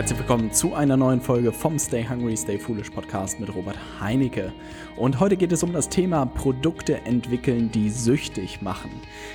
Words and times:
Herzlich 0.00 0.18
willkommen 0.18 0.50
zu 0.50 0.72
einer 0.72 0.96
neuen 0.96 1.20
Folge 1.20 1.52
vom 1.52 1.78
Stay 1.78 2.08
Hungry, 2.08 2.34
Stay 2.34 2.58
Foolish 2.58 2.88
Podcast 2.88 3.38
mit 3.38 3.54
Robert 3.54 3.76
Heinecke. 4.00 4.50
Und 4.96 5.20
heute 5.20 5.36
geht 5.36 5.52
es 5.52 5.62
um 5.62 5.74
das 5.74 5.90
Thema 5.90 6.24
Produkte 6.24 7.04
entwickeln, 7.04 7.70
die 7.70 7.90
süchtig 7.90 8.62
machen. 8.62 8.90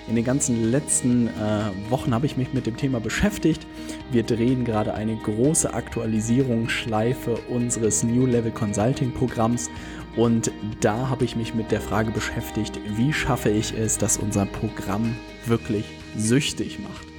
In 0.08 0.16
den 0.16 0.26
ganzen 0.26 0.72
letzten 0.72 1.28
äh, 1.28 1.92
Wochen 1.92 2.16
habe 2.16 2.26
ich 2.26 2.36
mich 2.36 2.52
mit 2.52 2.66
dem 2.66 2.78
Thema 2.78 3.00
beschäftigt. 3.00 3.68
Wir 4.10 4.24
drehen 4.24 4.66
gerade 4.66 4.96
eine 4.96 5.16
große 5.16 5.72
Aktualisierungsschleife 5.72 7.36
unseres 7.48 8.02
New 8.02 8.26
Level 8.26 8.50
Consulting 8.50 9.12
Programms. 9.12 9.70
Und 10.16 10.52
da 10.80 11.10
habe 11.10 11.26
ich 11.26 11.36
mich 11.36 11.54
mit 11.54 11.70
der 11.70 11.80
Frage 11.80 12.10
beschäftigt, 12.10 12.80
wie 12.96 13.14
schaffe 13.14 13.52
ich 13.52 13.78
es, 13.78 14.00
dass 14.00 14.18
unser 14.18 14.48
Programm 14.48 15.16
wirklich 15.46 15.86
süchtig 16.18 16.80
macht. 16.80 17.15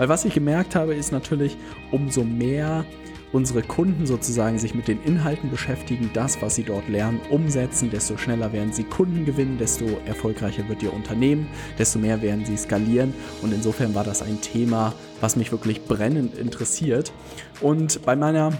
Weil 0.00 0.08
was 0.08 0.24
ich 0.24 0.32
gemerkt 0.32 0.76
habe, 0.76 0.94
ist 0.94 1.12
natürlich, 1.12 1.58
umso 1.90 2.24
mehr 2.24 2.86
unsere 3.32 3.60
Kunden 3.60 4.06
sozusagen 4.06 4.58
sich 4.58 4.74
mit 4.74 4.88
den 4.88 4.98
Inhalten 5.02 5.50
beschäftigen, 5.50 6.08
das, 6.14 6.40
was 6.40 6.54
sie 6.54 6.62
dort 6.62 6.88
lernen, 6.88 7.20
umsetzen, 7.28 7.90
desto 7.90 8.16
schneller 8.16 8.50
werden 8.54 8.72
sie 8.72 8.84
Kunden 8.84 9.26
gewinnen, 9.26 9.58
desto 9.58 9.84
erfolgreicher 10.06 10.66
wird 10.70 10.82
ihr 10.82 10.94
Unternehmen, 10.94 11.48
desto 11.78 11.98
mehr 11.98 12.22
werden 12.22 12.46
sie 12.46 12.56
skalieren. 12.56 13.12
Und 13.42 13.52
insofern 13.52 13.94
war 13.94 14.02
das 14.02 14.22
ein 14.22 14.40
Thema, 14.40 14.94
was 15.20 15.36
mich 15.36 15.52
wirklich 15.52 15.84
brennend 15.84 16.34
interessiert. 16.34 17.12
Und 17.60 18.00
bei 18.06 18.16
meiner 18.16 18.54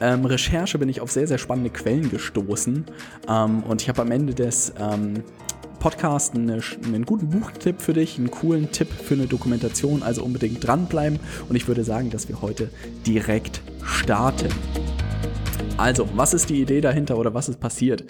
ähm, 0.00 0.24
Recherche 0.24 0.78
bin 0.78 0.88
ich 0.88 1.02
auf 1.02 1.12
sehr, 1.12 1.26
sehr 1.26 1.36
spannende 1.36 1.68
Quellen 1.68 2.10
gestoßen. 2.10 2.86
Ähm, 3.28 3.62
und 3.64 3.82
ich 3.82 3.90
habe 3.90 4.00
am 4.00 4.10
Ende 4.10 4.32
des 4.32 4.72
ähm, 4.80 5.24
Podcast 5.84 6.34
eine, 6.34 6.62
einen 6.86 7.04
guten 7.04 7.28
Buchtipp 7.28 7.82
für 7.82 7.92
dich, 7.92 8.16
einen 8.16 8.30
coolen 8.30 8.72
Tipp 8.72 8.88
für 8.90 9.12
eine 9.12 9.26
Dokumentation. 9.26 10.02
Also 10.02 10.24
unbedingt 10.24 10.66
dranbleiben. 10.66 11.18
Und 11.50 11.56
ich 11.56 11.68
würde 11.68 11.84
sagen, 11.84 12.08
dass 12.08 12.26
wir 12.26 12.40
heute 12.40 12.70
direkt 13.04 13.60
starten. 13.82 14.48
Also, 15.76 16.08
was 16.14 16.34
ist 16.34 16.50
die 16.50 16.62
Idee 16.62 16.80
dahinter 16.80 17.18
oder 17.18 17.34
was 17.34 17.48
ist 17.48 17.58
passiert? 17.58 18.04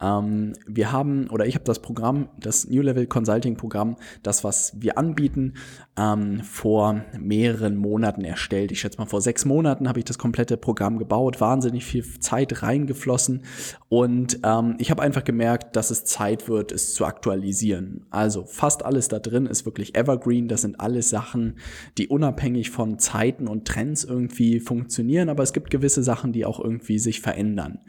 Ähm, 0.00 0.52
wir 0.68 0.92
haben, 0.92 1.28
oder 1.30 1.46
ich 1.46 1.56
habe 1.56 1.64
das 1.64 1.80
Programm, 1.80 2.28
das 2.38 2.68
New 2.68 2.80
Level 2.80 3.08
Consulting 3.08 3.56
Programm, 3.56 3.96
das, 4.22 4.44
was 4.44 4.72
wir 4.80 4.98
anbieten, 4.98 5.54
ähm, 5.96 6.42
vor 6.44 7.04
mehreren 7.18 7.76
Monaten 7.76 8.22
erstellt. 8.22 8.70
Ich 8.70 8.80
schätze 8.80 8.98
mal, 8.98 9.06
vor 9.06 9.20
sechs 9.20 9.44
Monaten 9.44 9.88
habe 9.88 9.98
ich 9.98 10.04
das 10.04 10.16
komplette 10.16 10.56
Programm 10.56 10.98
gebaut, 10.98 11.40
wahnsinnig 11.40 11.84
viel 11.84 12.04
Zeit 12.20 12.62
reingeflossen 12.62 13.42
und 13.88 14.38
ähm, 14.44 14.76
ich 14.78 14.92
habe 14.92 15.02
einfach 15.02 15.24
gemerkt, 15.24 15.74
dass 15.74 15.90
es 15.90 16.04
Zeit 16.04 16.48
wird, 16.48 16.70
es 16.70 16.94
zu 16.94 17.04
aktualisieren. 17.04 18.06
Also, 18.10 18.44
fast 18.44 18.84
alles 18.84 19.08
da 19.08 19.18
drin 19.18 19.46
ist 19.46 19.66
wirklich 19.66 19.96
evergreen. 19.96 20.46
Das 20.46 20.62
sind 20.62 20.78
alles 20.78 21.10
Sachen, 21.10 21.58
die 21.98 22.06
unabhängig 22.06 22.70
von 22.70 23.00
Zeiten 23.00 23.48
und 23.48 23.66
Trends 23.66 24.04
irgendwie 24.04 24.60
funktionieren, 24.60 25.28
aber 25.28 25.42
es 25.42 25.52
gibt 25.52 25.70
gewisse 25.70 26.04
Sachen, 26.04 26.32
die 26.32 26.46
auch 26.46 26.60
irgendwie 26.60 26.98
sich 27.08 27.20
verändern. 27.20 27.80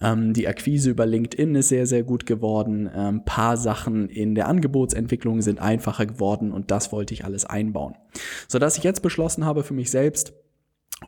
Ähm, 0.00 0.32
die 0.32 0.48
Akquise 0.48 0.90
über 0.90 1.06
LinkedIn 1.06 1.54
ist 1.54 1.68
sehr, 1.68 1.86
sehr 1.86 2.02
gut 2.02 2.26
geworden. 2.26 2.88
Ein 2.88 3.16
ähm, 3.16 3.24
paar 3.24 3.56
Sachen 3.56 4.08
in 4.08 4.34
der 4.34 4.48
Angebotsentwicklung 4.48 5.42
sind 5.42 5.60
einfacher 5.60 6.06
geworden 6.06 6.52
und 6.52 6.70
das 6.70 6.90
wollte 6.90 7.12
ich 7.12 7.24
alles 7.24 7.44
einbauen. 7.44 7.94
Sodass 8.48 8.78
ich 8.78 8.84
jetzt 8.84 9.02
beschlossen 9.02 9.44
habe 9.44 9.62
für 9.62 9.74
mich 9.74 9.90
selbst, 9.90 10.32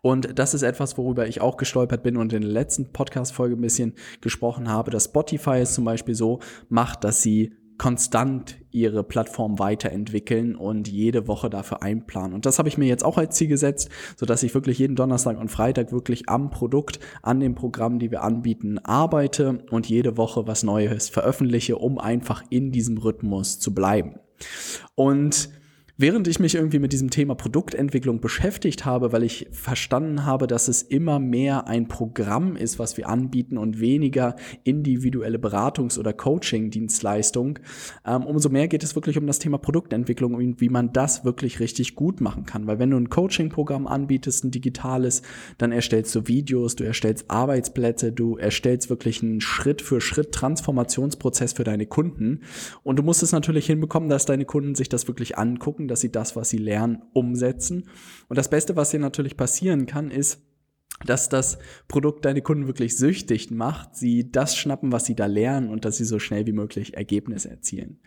und 0.03 0.39
das 0.39 0.55
ist 0.55 0.63
etwas, 0.63 0.99
worüber 0.99 1.27
ich 1.29 1.41
auch 1.41 1.57
gestolpert 1.57 2.03
bin 2.03 2.17
und 2.17 2.33
in 2.33 2.43
der 2.43 2.51
letzten 2.51 2.93
Podcast-Folge 2.93 3.55
ein 3.55 3.61
bisschen 3.61 3.95
gesprochen 4.21 4.69
habe, 4.69 4.91
dass 4.91 5.05
Spotify 5.05 5.59
es 5.61 5.75
zum 5.75 5.85
Beispiel 5.85 6.17
so 6.17 6.41
macht, 6.69 7.05
dass 7.05 7.23
sie 7.23 7.55
konstant 7.79 8.57
ihre 8.71 9.03
Plattform 9.03 9.59
weiterentwickeln 9.59 10.57
und 10.57 10.89
jede 10.89 11.27
Woche 11.29 11.51
dafür 11.51 11.83
einplanen. 11.83 12.35
Und 12.35 12.47
das 12.47 12.59
habe 12.59 12.69
ich 12.69 12.79
mir 12.79 12.87
jetzt 12.87 13.05
auch 13.05 13.19
als 13.19 13.37
Ziel 13.37 13.49
gesetzt, 13.49 13.89
so 14.17 14.27
dass 14.27 14.43
ich 14.43 14.55
wirklich 14.55 14.79
jeden 14.79 14.97
Donnerstag 14.97 15.39
und 15.39 15.51
Freitag 15.51 15.93
wirklich 15.93 16.29
am 16.29 16.51
Produkt, 16.51 17.01
an 17.23 17.41
den 17.41 17.55
Programmen, 17.55 17.99
die 17.99 18.11
wir 18.11 18.23
anbieten, 18.23 18.79
arbeite 18.79 19.65
und 19.71 19.89
jede 19.89 20.17
Woche 20.17 20.47
was 20.47 20.63
Neues 20.63 21.09
veröffentliche, 21.09 21.77
um 21.77 21.99
einfach 21.99 22.43
in 22.51 22.73
diesem 22.73 22.99
Rhythmus 22.99 23.59
zu 23.59 23.75
bleiben. 23.75 24.17
Und 24.95 25.51
Während 25.97 26.27
ich 26.27 26.41
mich 26.41 26.57
irgendwie 26.57 26.81
mit 26.81 26.93
diesem 26.93 27.11
Thema 27.11 27.37
Produktentwicklung 27.37 28.21
beschäftigt 28.21 28.85
habe, 28.85 29.13
weil 29.13 29.23
ich 29.23 29.47
verstanden 29.53 30.27
habe, 30.27 30.49
dass 30.49 30.67
es 30.67 30.83
immer 30.83 31.21
mehr 31.21 31.69
ein 31.69 31.87
Programm 31.87 32.57
ist, 32.57 32.81
was 32.81 32.97
wir 32.97 33.09
anbieten 33.09 33.57
und 33.57 33.79
weniger 33.79 34.35
individuelle 34.65 35.39
Beratungs- 35.39 35.97
oder 35.97 36.13
Coaching-Dienstleistung, 36.13 37.61
ähm, 38.05 38.25
umso 38.25 38.49
mehr 38.49 38.67
geht 38.67 38.83
es 38.83 38.97
wirklich 38.97 39.19
um 39.19 39.29
das 39.29 39.39
Thema 39.39 39.57
Produktentwicklung 39.59 40.35
und 40.35 40.61
wie 40.61 40.69
man 40.69 40.93
das 40.93 41.25
wirklich 41.25 41.61
richtig 41.61 41.95
gut 41.95 42.21
machen 42.21 42.45
kann. 42.45 42.67
Weil 42.67 42.81
wenn 42.81 42.91
du 42.91 42.97
ein 42.97 43.09
Coaching-Programm 43.09 43.87
anbietest, 43.87 44.43
ein 44.43 44.51
digitales, 44.51 45.23
dann 45.59 45.71
erstellst 45.71 46.13
du 46.17 46.27
Videos, 46.27 46.75
du 46.75 46.83
erstellst 46.83 47.31
Arbeitsplätze, 47.31 48.11
du 48.11 48.37
erstellst 48.37 48.91
wirklich 48.91 49.23
einen 49.23 49.41
Schritt 49.41 49.81
für 49.81 50.01
Schritt 50.01 50.33
Transformationsprozess 50.33 51.53
für 51.53 51.63
deine 51.63 51.87
Kunden 51.87 52.41
und 52.83 52.99
du 52.99 53.05
musst 53.05 53.23
es 53.23 53.31
natürlich 53.31 53.67
hinbekommen, 53.67 54.09
dass 54.09 54.27
deine 54.27 54.45
Kunden 54.45 54.75
sich 54.75 54.89
das 54.89 55.07
wirklich 55.07 55.39
angucken 55.39 55.84
gucken, 55.85 55.89
dass 55.89 56.01
sie 56.01 56.13
das, 56.13 56.37
was 56.37 56.51
sie 56.51 56.59
lernen, 56.59 57.03
umsetzen. 57.13 57.89
Und 58.29 58.39
das 58.39 58.51
Beste, 58.51 58.77
was 58.77 58.91
hier 58.91 59.01
natürlich 59.01 59.37
passieren 59.37 59.87
kann, 59.87 60.11
ist, 60.11 60.41
dass 61.05 61.29
das 61.29 61.59
Produkt 61.89 62.25
deine 62.25 62.41
Kunden 62.41 62.67
wirklich 62.67 62.97
süchtig 62.97 63.51
macht, 63.51 63.97
sie 63.97 64.31
das 64.31 64.57
schnappen, 64.57 64.93
was 64.93 65.05
sie 65.05 65.15
da 65.15 65.27
lernen 65.27 65.69
und 65.69 65.85
dass 65.85 65.97
sie 65.97 66.05
so 66.05 66.19
schnell 66.19 66.47
wie 66.47 66.53
möglich 66.53 66.95
Ergebnisse 66.95 67.51
erzielen. 67.51 67.99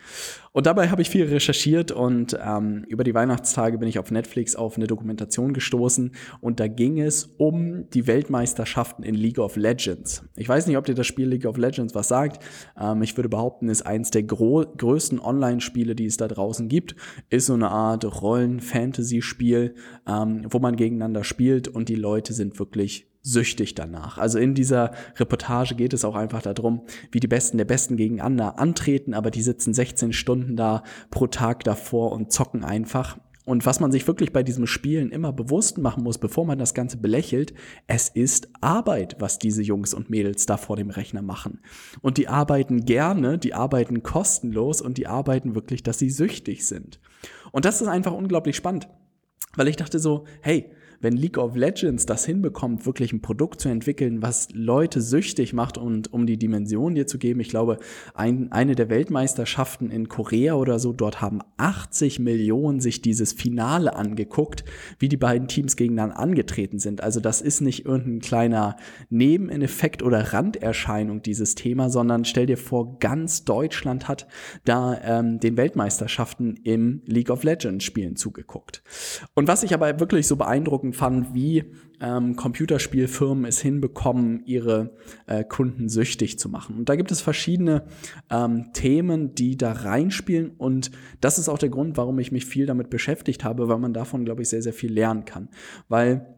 Und 0.51 0.65
dabei 0.65 0.89
habe 0.89 1.01
ich 1.01 1.09
viel 1.09 1.25
recherchiert 1.25 1.91
und 1.91 2.37
ähm, 2.43 2.85
über 2.87 3.03
die 3.03 3.13
Weihnachtstage 3.13 3.77
bin 3.77 3.87
ich 3.87 3.99
auf 3.99 4.09
Netflix 4.09 4.55
auf 4.55 4.77
eine 4.77 4.87
Dokumentation 4.87 5.53
gestoßen 5.53 6.11
und 6.41 6.59
da 6.59 6.67
ging 6.67 6.99
es 6.99 7.25
um 7.37 7.89
die 7.91 8.07
Weltmeisterschaften 8.07 9.03
in 9.03 9.15
League 9.15 9.39
of 9.39 9.55
Legends. 9.57 10.23
Ich 10.35 10.49
weiß 10.49 10.65
nicht, 10.65 10.77
ob 10.77 10.85
dir 10.85 10.95
das 10.95 11.05
Spiel 11.05 11.27
League 11.27 11.45
of 11.45 11.57
Legends 11.57 11.93
was 11.93 12.07
sagt. 12.07 12.43
Ähm, 12.79 13.03
ich 13.03 13.15
würde 13.15 13.29
behaupten, 13.29 13.69
ist 13.69 13.85
eins 13.85 14.09
der 14.09 14.23
größten 14.23 15.19
Online-Spiele, 15.19 15.93
die 15.93 16.05
es 16.05 16.17
da 16.17 16.27
draußen 16.27 16.67
gibt. 16.67 16.95
Ist 17.29 17.47
so 17.47 17.53
eine 17.53 17.69
Art 17.69 18.05
Rollen-Fantasy-Spiel, 18.21 19.75
ähm, 20.07 20.47
wo 20.49 20.59
man 20.59 20.75
gegeneinander 20.75 21.23
spielt 21.23 21.67
und 21.67 21.89
die 21.89 21.95
Leute 21.95 22.33
sind 22.33 22.57
wirklich 22.57 22.76
wirklich 22.77 23.07
süchtig 23.23 23.75
danach. 23.75 24.17
Also 24.17 24.39
in 24.39 24.53
dieser 24.53 24.91
Reportage 25.17 25.75
geht 25.75 25.93
es 25.93 26.05
auch 26.05 26.15
einfach 26.15 26.41
darum, 26.41 26.83
wie 27.11 27.19
die 27.19 27.27
Besten 27.27 27.57
der 27.57 27.65
Besten 27.65 27.97
gegeneinander 27.97 28.57
antreten, 28.57 29.13
aber 29.13 29.31
die 29.31 29.41
sitzen 29.41 29.73
16 29.73 30.13
Stunden 30.13 30.55
da 30.55 30.83
pro 31.09 31.27
Tag 31.27 31.65
davor 31.65 32.13
und 32.13 32.31
zocken 32.31 32.63
einfach. 32.63 33.17
Und 33.43 33.65
was 33.65 33.79
man 33.79 33.91
sich 33.91 34.07
wirklich 34.07 34.31
bei 34.31 34.43
diesem 34.43 34.67
Spielen 34.67 35.09
immer 35.09 35.33
bewusst 35.33 35.77
machen 35.77 36.03
muss, 36.03 36.19
bevor 36.19 36.45
man 36.45 36.59
das 36.59 36.73
Ganze 36.73 36.97
belächelt, 36.97 37.53
es 37.87 38.09
ist 38.09 38.49
Arbeit, 38.61 39.17
was 39.19 39.39
diese 39.39 39.63
Jungs 39.63 39.93
und 39.93 40.09
Mädels 40.09 40.45
da 40.45 40.57
vor 40.57 40.75
dem 40.75 40.89
Rechner 40.89 41.21
machen. 41.21 41.59
Und 42.01 42.17
die 42.17 42.27
arbeiten 42.27 42.85
gerne, 42.85 43.37
die 43.37 43.53
arbeiten 43.53 44.03
kostenlos 44.03 44.81
und 44.81 44.97
die 44.97 45.07
arbeiten 45.07 45.55
wirklich, 45.55 45.81
dass 45.81 45.97
sie 45.99 46.09
süchtig 46.09 46.65
sind. 46.65 46.99
Und 47.51 47.65
das 47.65 47.81
ist 47.81 47.87
einfach 47.87 48.13
unglaublich 48.13 48.55
spannend. 48.55 48.87
Weil 49.55 49.69
ich 49.69 49.75
dachte 49.75 49.99
so, 49.99 50.25
hey, 50.41 50.71
wenn 51.01 51.15
League 51.15 51.37
of 51.37 51.55
Legends 51.55 52.05
das 52.05 52.25
hinbekommt, 52.25 52.85
wirklich 52.85 53.13
ein 53.13 53.21
Produkt 53.21 53.61
zu 53.61 53.69
entwickeln, 53.69 54.21
was 54.21 54.49
Leute 54.53 55.01
süchtig 55.01 55.53
macht 55.53 55.77
und 55.77 56.11
um 56.13 56.25
die 56.25 56.37
Dimension 56.37 56.95
dir 56.95 57.07
zu 57.07 57.17
geben, 57.17 57.39
ich 57.39 57.49
glaube, 57.49 57.77
ein, 58.13 58.51
eine 58.51 58.75
der 58.75 58.89
Weltmeisterschaften 58.89 59.91
in 59.91 60.07
Korea 60.07 60.55
oder 60.55 60.79
so, 60.79 60.93
dort 60.93 61.21
haben 61.21 61.41
80 61.57 62.19
Millionen 62.19 62.79
sich 62.79 63.01
dieses 63.01 63.33
Finale 63.33 63.95
angeguckt, 63.95 64.63
wie 64.99 65.09
die 65.09 65.17
beiden 65.17 65.47
Teams 65.47 65.75
gegeneinander 65.75 66.19
angetreten 66.19 66.79
sind. 66.79 67.01
Also 67.01 67.19
das 67.19 67.41
ist 67.41 67.61
nicht 67.61 67.85
irgendein 67.85 68.19
kleiner 68.19 68.77
Nebeneffekt 69.09 70.03
oder 70.03 70.33
Randerscheinung 70.33 71.21
dieses 71.21 71.55
Thema, 71.55 71.89
sondern 71.89 72.25
stell 72.25 72.45
dir 72.45 72.57
vor, 72.57 72.99
ganz 72.99 73.45
Deutschland 73.45 74.07
hat 74.07 74.27
da 74.65 74.99
ähm, 75.03 75.39
den 75.39 75.57
Weltmeisterschaften 75.57 76.59
im 76.63 77.01
League 77.05 77.29
of 77.29 77.43
Legends 77.43 77.85
Spielen 77.85 78.15
zugeguckt. 78.15 78.81
Und 79.33 79.47
was 79.47 79.63
ich 79.63 79.73
aber 79.73 79.99
wirklich 79.99 80.27
so 80.27 80.35
beeindruckend 80.35 80.86
beeindruckend 80.87 80.95
fand, 80.95 81.33
wie 81.33 81.63
ähm, 81.99 82.35
Computerspielfirmen 82.35 83.45
es 83.45 83.59
hinbekommen, 83.59 84.43
ihre 84.45 84.91
äh, 85.25 85.43
Kunden 85.43 85.89
süchtig 85.89 86.37
zu 86.37 86.49
machen. 86.49 86.77
Und 86.77 86.89
da 86.89 86.95
gibt 86.95 87.11
es 87.11 87.21
verschiedene 87.21 87.83
ähm, 88.29 88.71
Themen, 88.73 89.33
die 89.33 89.57
da 89.57 89.71
reinspielen. 89.71 90.51
Und 90.57 90.91
das 91.21 91.39
ist 91.39 91.49
auch 91.49 91.57
der 91.57 91.69
Grund, 91.69 91.97
warum 91.97 92.19
ich 92.19 92.31
mich 92.31 92.45
viel 92.45 92.67
damit 92.67 92.89
beschäftigt 92.89 93.43
habe, 93.43 93.67
weil 93.67 93.79
man 93.79 93.93
davon, 93.93 94.25
glaube 94.25 94.43
ich, 94.43 94.49
sehr, 94.49 94.61
sehr 94.61 94.73
viel 94.73 94.93
lernen 94.93 95.25
kann. 95.25 95.49
Weil 95.89 96.36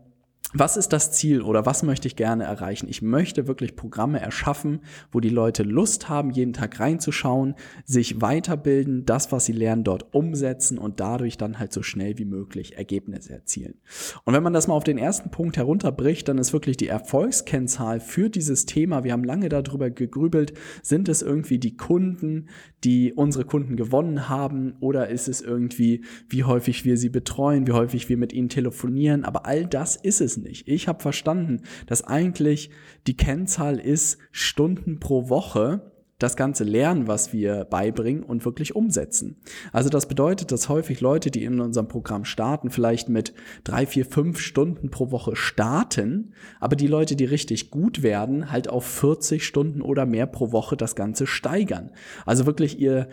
was 0.52 0.78
ist 0.78 0.94
das 0.94 1.12
Ziel 1.12 1.44
oder 1.44 1.68
was 1.68 1.84
möchte 1.84 2.08
ich 2.08 2.16
gerne 2.16 2.44
erreichen? 2.44 2.88
Ich 2.90 3.04
möchte 3.04 3.48
wirklich 3.48 3.76
Programme 3.76 4.20
erschaffen, 4.20 4.80
wo 5.12 5.20
die 5.20 5.30
Leute 5.30 5.62
Lust 5.62 6.10
haben, 6.10 6.32
jeden 6.32 6.54
Tag 6.54 6.80
reinzuschauen, 6.80 7.54
sich 7.86 8.20
weiterbilden, 8.20 9.06
das, 9.06 9.32
was 9.32 9.46
sie 9.46 9.52
lernen, 9.52 9.84
dort 9.84 10.12
umsetzen 10.12 10.80
und 10.80 11.00
dadurch 11.00 11.38
dann 11.38 11.60
halt 11.60 11.72
so 11.72 11.84
schnell 11.84 12.18
wie 12.18 12.26
möglich 12.26 12.78
Ergebnisse 12.78 13.34
erzielen. 13.34 13.76
Und 14.24 14.34
wenn 14.34 14.42
man 14.42 14.54
das 14.54 14.68
mal 14.68 14.74
auf 14.74 14.84
den 14.84 14.98
ersten 14.98 15.30
Punkt 15.30 15.56
herunterbricht, 15.56 16.28
dann 16.28 16.40
ist 16.40 16.52
wirklich 16.52 16.78
die 16.78 16.88
Erfolgskennzahl 16.88 18.00
für 18.00 18.32
dieses 18.32 18.66
Thema, 18.66 19.04
wir 19.04 19.14
haben 19.14 19.24
lange 19.24 19.50
darüber 19.50 19.92
gegrübelt, 19.92 20.54
sind 20.82 21.10
es 21.10 21.22
irgendwie 21.22 21.60
die 21.60 21.78
Kunden, 21.78 22.48
die 22.84 23.14
unsere 23.14 23.46
Kunden 23.46 23.76
gewonnen 23.76 24.30
haben 24.30 24.74
oder 24.80 25.10
ist 25.10 25.28
es 25.28 25.42
irgendwie, 25.42 26.04
wie 26.28 26.44
häufig 26.44 26.86
wir 26.86 26.98
sie 26.98 27.10
betreuen, 27.10 27.68
wie 27.68 27.74
häufig 27.74 28.10
wir 28.10 28.18
mit 28.18 28.34
ihnen 28.34 28.50
telefonieren, 28.50 29.26
aber 29.26 29.46
all 29.46 29.68
das 29.68 29.96
ist 29.96 30.22
es 30.22 30.39
nicht. 30.42 30.68
Ich 30.68 30.88
habe 30.88 31.02
verstanden, 31.02 31.62
dass 31.88 32.04
eigentlich 32.04 32.70
die 33.08 33.18
Kennzahl 33.18 33.80
ist 33.80 34.18
Stunden 34.32 35.00
pro 35.00 35.30
Woche, 35.30 35.92
das 36.20 36.36
ganze 36.36 36.66
Lernen, 36.66 37.08
was 37.08 37.34
wir 37.34 37.64
beibringen 37.64 38.24
und 38.24 38.44
wirklich 38.44 38.76
umsetzen. 38.76 39.38
Also 39.72 39.90
das 39.90 40.08
bedeutet, 40.08 40.52
dass 40.52 40.68
häufig 40.68 41.00
Leute, 41.00 41.32
die 41.32 41.46
in 41.46 41.62
unserem 41.62 41.88
Programm 41.88 42.26
starten, 42.26 42.70
vielleicht 42.70 43.08
mit 43.08 43.34
drei, 43.64 43.86
vier, 43.86 44.06
fünf 44.06 44.40
Stunden 44.40 44.92
pro 44.92 45.12
Woche 45.12 45.38
starten, 45.38 46.34
aber 46.60 46.76
die 46.76 46.88
Leute, 46.88 47.16
die 47.16 47.26
richtig 47.26 47.72
gut 47.72 48.04
werden, 48.04 48.52
halt 48.52 48.70
auf 48.70 48.86
40 48.86 49.46
Stunden 49.46 49.82
oder 49.82 50.06
mehr 50.06 50.28
pro 50.28 50.52
Woche 50.52 50.76
das 50.76 50.96
Ganze 50.96 51.26
steigern. 51.26 51.92
Also 52.26 52.46
wirklich 52.46 52.80
ihr 52.80 53.08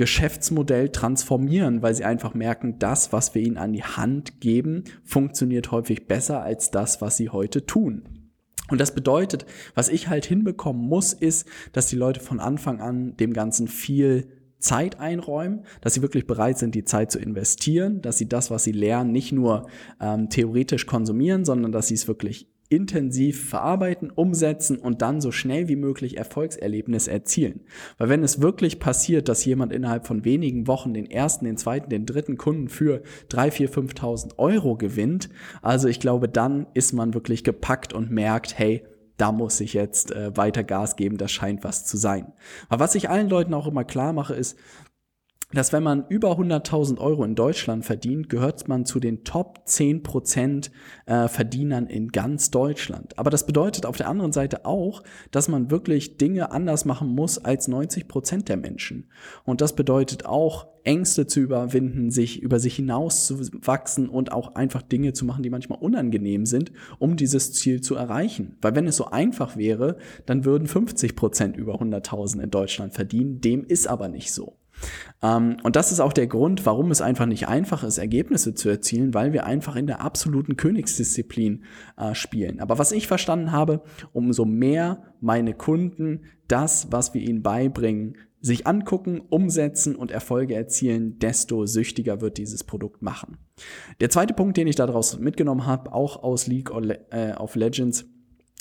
Geschäftsmodell 0.00 0.88
transformieren, 0.88 1.82
weil 1.82 1.94
sie 1.94 2.04
einfach 2.04 2.32
merken, 2.32 2.78
das, 2.78 3.12
was 3.12 3.34
wir 3.34 3.42
ihnen 3.42 3.58
an 3.58 3.74
die 3.74 3.84
Hand 3.84 4.40
geben, 4.40 4.84
funktioniert 5.04 5.72
häufig 5.72 6.08
besser 6.08 6.42
als 6.42 6.70
das, 6.70 7.02
was 7.02 7.18
sie 7.18 7.28
heute 7.28 7.66
tun. 7.66 8.08
Und 8.70 8.80
das 8.80 8.94
bedeutet, 8.94 9.44
was 9.74 9.90
ich 9.90 10.08
halt 10.08 10.24
hinbekommen 10.24 10.80
muss, 10.80 11.12
ist, 11.12 11.46
dass 11.72 11.88
die 11.88 11.96
Leute 11.96 12.20
von 12.20 12.40
Anfang 12.40 12.80
an 12.80 13.14
dem 13.18 13.34
Ganzen 13.34 13.68
viel 13.68 14.28
Zeit 14.58 14.98
einräumen, 14.98 15.66
dass 15.82 15.92
sie 15.92 16.00
wirklich 16.00 16.26
bereit 16.26 16.56
sind, 16.56 16.74
die 16.74 16.84
Zeit 16.84 17.12
zu 17.12 17.18
investieren, 17.18 18.00
dass 18.00 18.16
sie 18.16 18.28
das, 18.28 18.50
was 18.50 18.64
sie 18.64 18.72
lernen, 18.72 19.12
nicht 19.12 19.32
nur 19.32 19.68
ähm, 20.00 20.30
theoretisch 20.30 20.86
konsumieren, 20.86 21.44
sondern 21.44 21.72
dass 21.72 21.88
sie 21.88 21.94
es 21.94 22.08
wirklich 22.08 22.49
intensiv 22.70 23.50
verarbeiten, 23.50 24.10
umsetzen 24.10 24.78
und 24.78 25.02
dann 25.02 25.20
so 25.20 25.32
schnell 25.32 25.68
wie 25.68 25.76
möglich 25.76 26.16
Erfolgserlebnisse 26.16 27.10
erzielen. 27.10 27.60
Weil 27.98 28.08
wenn 28.08 28.22
es 28.22 28.40
wirklich 28.40 28.78
passiert, 28.78 29.28
dass 29.28 29.44
jemand 29.44 29.72
innerhalb 29.72 30.06
von 30.06 30.24
wenigen 30.24 30.66
Wochen 30.66 30.94
den 30.94 31.10
ersten, 31.10 31.44
den 31.44 31.56
zweiten, 31.56 31.90
den 31.90 32.06
dritten 32.06 32.38
Kunden 32.38 32.68
für 32.68 33.02
drei, 33.28 33.50
vier, 33.50 33.68
5.000 33.68 34.38
Euro 34.38 34.76
gewinnt, 34.76 35.28
also 35.62 35.88
ich 35.88 36.00
glaube, 36.00 36.28
dann 36.28 36.66
ist 36.72 36.92
man 36.92 37.12
wirklich 37.12 37.44
gepackt 37.44 37.92
und 37.92 38.10
merkt, 38.10 38.56
hey, 38.56 38.84
da 39.16 39.32
muss 39.32 39.60
ich 39.60 39.74
jetzt 39.74 40.12
äh, 40.12 40.34
weiter 40.36 40.64
Gas 40.64 40.96
geben, 40.96 41.18
das 41.18 41.30
scheint 41.32 41.64
was 41.64 41.84
zu 41.84 41.96
sein. 41.96 42.32
Aber 42.68 42.84
was 42.84 42.94
ich 42.94 43.10
allen 43.10 43.28
Leuten 43.28 43.52
auch 43.52 43.66
immer 43.66 43.84
klar 43.84 44.12
mache, 44.12 44.34
ist, 44.34 44.56
dass 45.52 45.72
wenn 45.72 45.82
man 45.82 46.04
über 46.08 46.32
100.000 46.32 46.98
Euro 46.98 47.24
in 47.24 47.34
Deutschland 47.34 47.84
verdient, 47.84 48.28
gehört 48.28 48.68
man 48.68 48.84
zu 48.84 49.00
den 49.00 49.24
Top 49.24 49.60
10% 49.66 50.70
äh, 51.06 51.28
Verdienern 51.28 51.86
in 51.86 52.08
ganz 52.08 52.50
Deutschland. 52.50 53.18
Aber 53.18 53.30
das 53.30 53.46
bedeutet 53.46 53.86
auf 53.86 53.96
der 53.96 54.08
anderen 54.08 54.32
Seite 54.32 54.64
auch, 54.64 55.02
dass 55.30 55.48
man 55.48 55.70
wirklich 55.70 56.18
Dinge 56.18 56.52
anders 56.52 56.84
machen 56.84 57.08
muss 57.08 57.38
als 57.38 57.68
90% 57.68 58.44
der 58.44 58.56
Menschen. 58.56 59.08
Und 59.44 59.60
das 59.60 59.74
bedeutet 59.74 60.26
auch, 60.26 60.68
Ängste 60.84 61.26
zu 61.26 61.40
überwinden, 61.40 62.10
sich 62.10 62.40
über 62.40 62.58
sich 62.58 62.76
hinauszuwachsen 62.76 64.08
und 64.08 64.32
auch 64.32 64.54
einfach 64.54 64.82
Dinge 64.82 65.12
zu 65.12 65.24
machen, 65.24 65.42
die 65.42 65.50
manchmal 65.50 65.78
unangenehm 65.78 66.46
sind, 66.46 66.72
um 66.98 67.16
dieses 67.16 67.52
Ziel 67.52 67.80
zu 67.80 67.96
erreichen. 67.96 68.56
Weil 68.62 68.74
wenn 68.74 68.86
es 68.86 68.96
so 68.96 69.06
einfach 69.06 69.56
wäre, 69.56 69.98
dann 70.26 70.44
würden 70.44 70.66
50% 70.66 71.54
über 71.54 71.80
100.000 71.80 72.42
in 72.42 72.50
Deutschland 72.50 72.94
verdienen. 72.94 73.40
Dem 73.40 73.64
ist 73.64 73.88
aber 73.88 74.08
nicht 74.08 74.32
so. 74.32 74.59
Ähm, 75.22 75.56
und 75.62 75.76
das 75.76 75.92
ist 75.92 76.00
auch 76.00 76.12
der 76.12 76.26
Grund, 76.26 76.66
warum 76.66 76.90
es 76.90 77.00
einfach 77.00 77.26
nicht 77.26 77.48
einfach 77.48 77.84
ist, 77.84 77.98
Ergebnisse 77.98 78.54
zu 78.54 78.68
erzielen, 78.68 79.14
weil 79.14 79.32
wir 79.32 79.44
einfach 79.44 79.76
in 79.76 79.86
der 79.86 80.00
absoluten 80.00 80.56
Königsdisziplin 80.56 81.64
äh, 81.96 82.14
spielen. 82.14 82.60
Aber 82.60 82.78
was 82.78 82.92
ich 82.92 83.06
verstanden 83.06 83.52
habe, 83.52 83.82
umso 84.12 84.44
mehr 84.44 85.02
meine 85.20 85.54
Kunden 85.54 86.22
das, 86.48 86.88
was 86.90 87.14
wir 87.14 87.20
ihnen 87.20 87.42
beibringen, 87.42 88.16
sich 88.40 88.66
angucken, 88.66 89.20
umsetzen 89.28 89.94
und 89.94 90.10
Erfolge 90.10 90.54
erzielen, 90.54 91.18
desto 91.18 91.66
süchtiger 91.66 92.20
wird 92.20 92.38
dieses 92.38 92.64
Produkt 92.64 93.02
machen. 93.02 93.36
Der 94.00 94.08
zweite 94.08 94.32
Punkt, 94.32 94.56
den 94.56 94.66
ich 94.66 94.76
daraus 94.76 95.18
mitgenommen 95.18 95.66
habe, 95.66 95.92
auch 95.92 96.22
aus 96.22 96.46
League 96.46 96.70
of 96.70 97.54
Legends, 97.54 98.06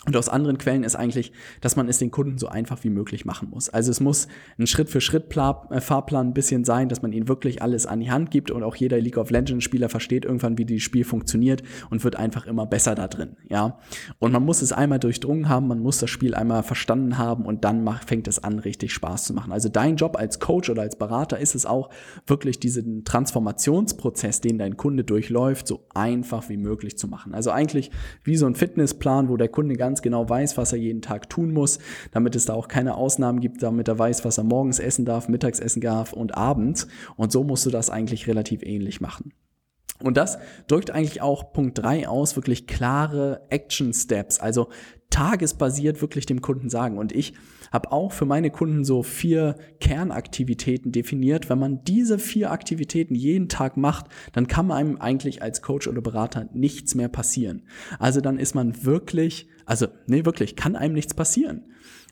und 0.05 0.15
aus 0.15 0.29
anderen 0.29 0.57
Quellen 0.57 0.85
ist 0.85 0.95
eigentlich, 0.95 1.33
dass 1.59 1.75
man 1.75 1.89
es 1.89 1.97
den 1.97 2.09
Kunden 2.09 2.37
so 2.37 2.47
einfach 2.47 2.83
wie 2.85 2.89
möglich 2.89 3.25
machen 3.25 3.49
muss. 3.49 3.67
Also 3.67 3.91
es 3.91 3.99
muss 3.99 4.29
ein 4.57 4.65
Schritt 4.65 4.89
für 4.89 5.01
Schritt 5.01 5.35
äh, 5.35 6.15
ein 6.15 6.33
bisschen 6.33 6.63
sein, 6.63 6.87
dass 6.87 7.01
man 7.01 7.11
ihnen 7.11 7.27
wirklich 7.27 7.61
alles 7.61 7.85
an 7.85 7.99
die 7.99 8.09
Hand 8.09 8.31
gibt 8.31 8.49
und 8.49 8.63
auch 8.63 8.77
jeder 8.77 8.99
League 8.99 9.17
of 9.17 9.29
Legends 9.29 9.65
Spieler 9.65 9.89
versteht 9.89 10.23
irgendwann, 10.23 10.57
wie 10.57 10.65
das 10.65 10.81
Spiel 10.81 11.03
funktioniert 11.03 11.63
und 11.89 12.03
wird 12.05 12.15
einfach 12.15 12.47
immer 12.47 12.65
besser 12.65 12.95
da 12.95 13.09
drin, 13.09 13.35
ja. 13.49 13.77
Und 14.19 14.31
man 14.31 14.43
muss 14.43 14.61
es 14.61 14.71
einmal 14.71 14.99
durchdrungen 14.99 15.49
haben, 15.49 15.67
man 15.67 15.79
muss 15.79 15.99
das 15.99 16.09
Spiel 16.09 16.33
einmal 16.33 16.63
verstanden 16.63 17.17
haben 17.17 17.45
und 17.45 17.65
dann 17.65 17.83
macht, 17.83 18.07
fängt 18.07 18.27
es 18.29 18.41
an, 18.41 18.59
richtig 18.59 18.93
Spaß 18.93 19.25
zu 19.25 19.33
machen. 19.33 19.51
Also 19.51 19.67
dein 19.67 19.97
Job 19.97 20.17
als 20.17 20.39
Coach 20.39 20.69
oder 20.69 20.83
als 20.83 20.95
Berater 20.95 21.39
ist 21.39 21.55
es 21.55 21.65
auch, 21.65 21.89
wirklich 22.25 22.59
diesen 22.59 23.03
Transformationsprozess, 23.03 24.39
den 24.39 24.57
dein 24.57 24.77
Kunde 24.77 25.03
durchläuft, 25.03 25.67
so 25.67 25.85
einfach 25.93 26.47
wie 26.47 26.57
möglich 26.57 26.97
zu 26.97 27.07
machen. 27.09 27.33
Also 27.33 27.51
eigentlich 27.51 27.91
wie 28.23 28.37
so 28.37 28.45
ein 28.45 28.55
Fitnessplan, 28.55 29.27
wo 29.27 29.35
der 29.35 29.49
Kunde 29.49 29.75
ganz 29.75 29.88
ganz 29.89 30.03
genau 30.03 30.29
weiß, 30.29 30.55
was 30.55 30.71
er 30.71 30.77
jeden 30.77 31.01
Tag 31.01 31.31
tun 31.31 31.51
muss, 31.51 31.79
damit 32.11 32.35
es 32.35 32.45
da 32.45 32.53
auch 32.53 32.67
keine 32.67 32.93
Ausnahmen 32.93 33.39
gibt, 33.39 33.63
damit 33.63 33.87
er 33.87 33.97
weiß, 33.97 34.23
was 34.23 34.37
er 34.37 34.43
morgens 34.43 34.77
essen 34.77 35.03
darf, 35.03 35.27
mittags 35.27 35.59
essen 35.59 35.81
darf 35.81 36.13
und 36.13 36.37
abends. 36.37 36.87
Und 37.15 37.31
so 37.31 37.43
musst 37.43 37.65
du 37.65 37.71
das 37.71 37.89
eigentlich 37.89 38.27
relativ 38.27 38.61
ähnlich 38.61 39.01
machen. 39.01 39.33
Und 40.03 40.15
das 40.15 40.37
drückt 40.67 40.91
eigentlich 40.91 41.23
auch 41.23 41.51
Punkt 41.53 41.79
3 41.79 42.07
aus, 42.07 42.35
wirklich 42.35 42.67
klare 42.67 43.41
Action 43.49 43.91
Steps, 43.93 44.39
also 44.39 44.69
tagesbasiert 45.09 46.01
wirklich 46.01 46.27
dem 46.27 46.41
Kunden 46.41 46.69
sagen. 46.69 46.99
Und 46.99 47.11
ich 47.11 47.33
habe 47.71 47.91
auch 47.91 48.11
für 48.11 48.25
meine 48.25 48.51
Kunden 48.51 48.83
so 48.83 49.03
vier 49.03 49.55
Kernaktivitäten 49.79 50.91
definiert. 50.91 51.49
Wenn 51.49 51.59
man 51.59 51.83
diese 51.83 52.19
vier 52.19 52.51
Aktivitäten 52.51 53.15
jeden 53.15 53.49
Tag 53.49 53.77
macht, 53.77 54.05
dann 54.33 54.47
kann 54.47 54.71
einem 54.71 54.97
eigentlich 54.97 55.41
als 55.41 55.61
Coach 55.61 55.87
oder 55.87 56.01
Berater 56.01 56.47
nichts 56.53 56.95
mehr 56.95 57.09
passieren. 57.09 57.63
Also 57.99 58.21
dann 58.21 58.37
ist 58.37 58.55
man 58.55 58.85
wirklich 58.85 59.49
also, 59.69 59.85
nee, 60.07 60.25
wirklich, 60.25 60.55
kann 60.55 60.75
einem 60.75 60.95
nichts 60.95 61.13
passieren. 61.13 61.61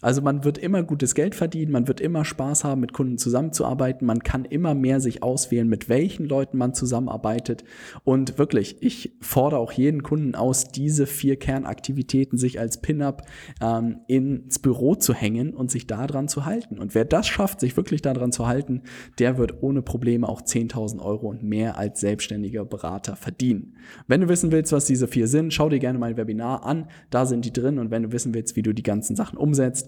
Also 0.01 0.21
man 0.21 0.43
wird 0.43 0.57
immer 0.57 0.83
gutes 0.83 1.15
Geld 1.15 1.33
verdienen, 1.33 1.71
man 1.71 1.87
wird 1.87 2.01
immer 2.01 2.23
Spaß 2.23 2.63
haben, 2.63 2.81
mit 2.81 2.93
Kunden 2.93 3.17
zusammenzuarbeiten, 3.17 4.05
man 4.05 4.19
kann 4.19 4.45
immer 4.45 4.75
mehr 4.75 4.99
sich 4.99 5.23
auswählen, 5.23 5.67
mit 5.67 5.89
welchen 5.89 6.25
Leuten 6.25 6.57
man 6.57 6.73
zusammenarbeitet. 6.73 7.63
Und 8.03 8.37
wirklich, 8.37 8.77
ich 8.81 9.13
fordere 9.21 9.59
auch 9.59 9.71
jeden 9.71 10.03
Kunden 10.03 10.35
aus, 10.35 10.65
diese 10.65 11.07
vier 11.07 11.37
Kernaktivitäten 11.37 12.37
sich 12.37 12.59
als 12.59 12.81
Pin-up 12.81 13.23
ähm, 13.61 14.01
ins 14.07 14.59
Büro 14.59 14.95
zu 14.95 15.13
hängen 15.13 15.53
und 15.53 15.71
sich 15.71 15.87
daran 15.87 16.27
zu 16.27 16.45
halten. 16.45 16.77
Und 16.77 16.93
wer 16.93 17.05
das 17.05 17.27
schafft, 17.27 17.59
sich 17.59 17.75
wirklich 17.75 18.01
daran 18.01 18.31
zu 18.31 18.47
halten, 18.47 18.83
der 19.17 19.37
wird 19.37 19.63
ohne 19.63 19.81
Probleme 19.81 20.29
auch 20.29 20.41
10.000 20.41 20.99
Euro 20.99 21.27
und 21.27 21.43
mehr 21.43 21.77
als 21.77 21.99
selbstständiger 21.99 22.65
Berater 22.65 23.15
verdienen. 23.15 23.75
Wenn 24.07 24.21
du 24.21 24.29
wissen 24.29 24.51
willst, 24.51 24.71
was 24.71 24.85
diese 24.85 25.07
vier 25.07 25.27
sind, 25.27 25.53
schau 25.53 25.69
dir 25.69 25.79
gerne 25.79 25.97
mein 25.97 26.17
Webinar 26.17 26.65
an, 26.65 26.87
da 27.09 27.25
sind 27.25 27.45
die 27.45 27.53
drin. 27.53 27.79
Und 27.79 27.89
wenn 27.89 28.03
du 28.03 28.11
wissen 28.11 28.33
willst, 28.33 28.55
wie 28.55 28.61
du 28.61 28.73
die 28.73 28.83
ganzen 28.83 29.15
Sachen 29.15 29.37
umsetzt, 29.37 29.86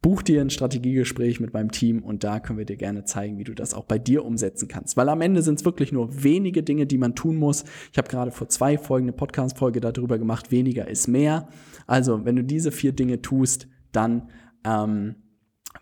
buch 0.00 0.22
dir 0.22 0.40
ein 0.40 0.50
Strategiegespräch 0.50 1.40
mit 1.40 1.52
meinem 1.52 1.72
Team 1.72 2.02
und 2.02 2.22
da 2.22 2.38
können 2.38 2.58
wir 2.58 2.64
dir 2.64 2.76
gerne 2.76 3.04
zeigen, 3.04 3.38
wie 3.38 3.44
du 3.44 3.54
das 3.54 3.74
auch 3.74 3.84
bei 3.84 3.98
dir 3.98 4.24
umsetzen 4.24 4.68
kannst. 4.68 4.96
Weil 4.96 5.08
am 5.08 5.20
Ende 5.20 5.42
sind 5.42 5.58
es 5.58 5.64
wirklich 5.64 5.90
nur 5.90 6.22
wenige 6.22 6.62
Dinge, 6.62 6.86
die 6.86 6.98
man 6.98 7.14
tun 7.14 7.36
muss. 7.36 7.64
Ich 7.90 7.98
habe 7.98 8.08
gerade 8.08 8.30
vor 8.30 8.48
zwei 8.48 8.78
Folgen 8.78 9.06
eine 9.06 9.16
Podcast-Folge 9.16 9.80
darüber 9.80 10.18
gemacht, 10.18 10.52
weniger 10.52 10.86
ist 10.86 11.08
mehr. 11.08 11.48
Also, 11.86 12.24
wenn 12.24 12.36
du 12.36 12.44
diese 12.44 12.70
vier 12.70 12.92
Dinge 12.92 13.22
tust, 13.22 13.66
dann 13.90 14.28
ähm, 14.64 15.16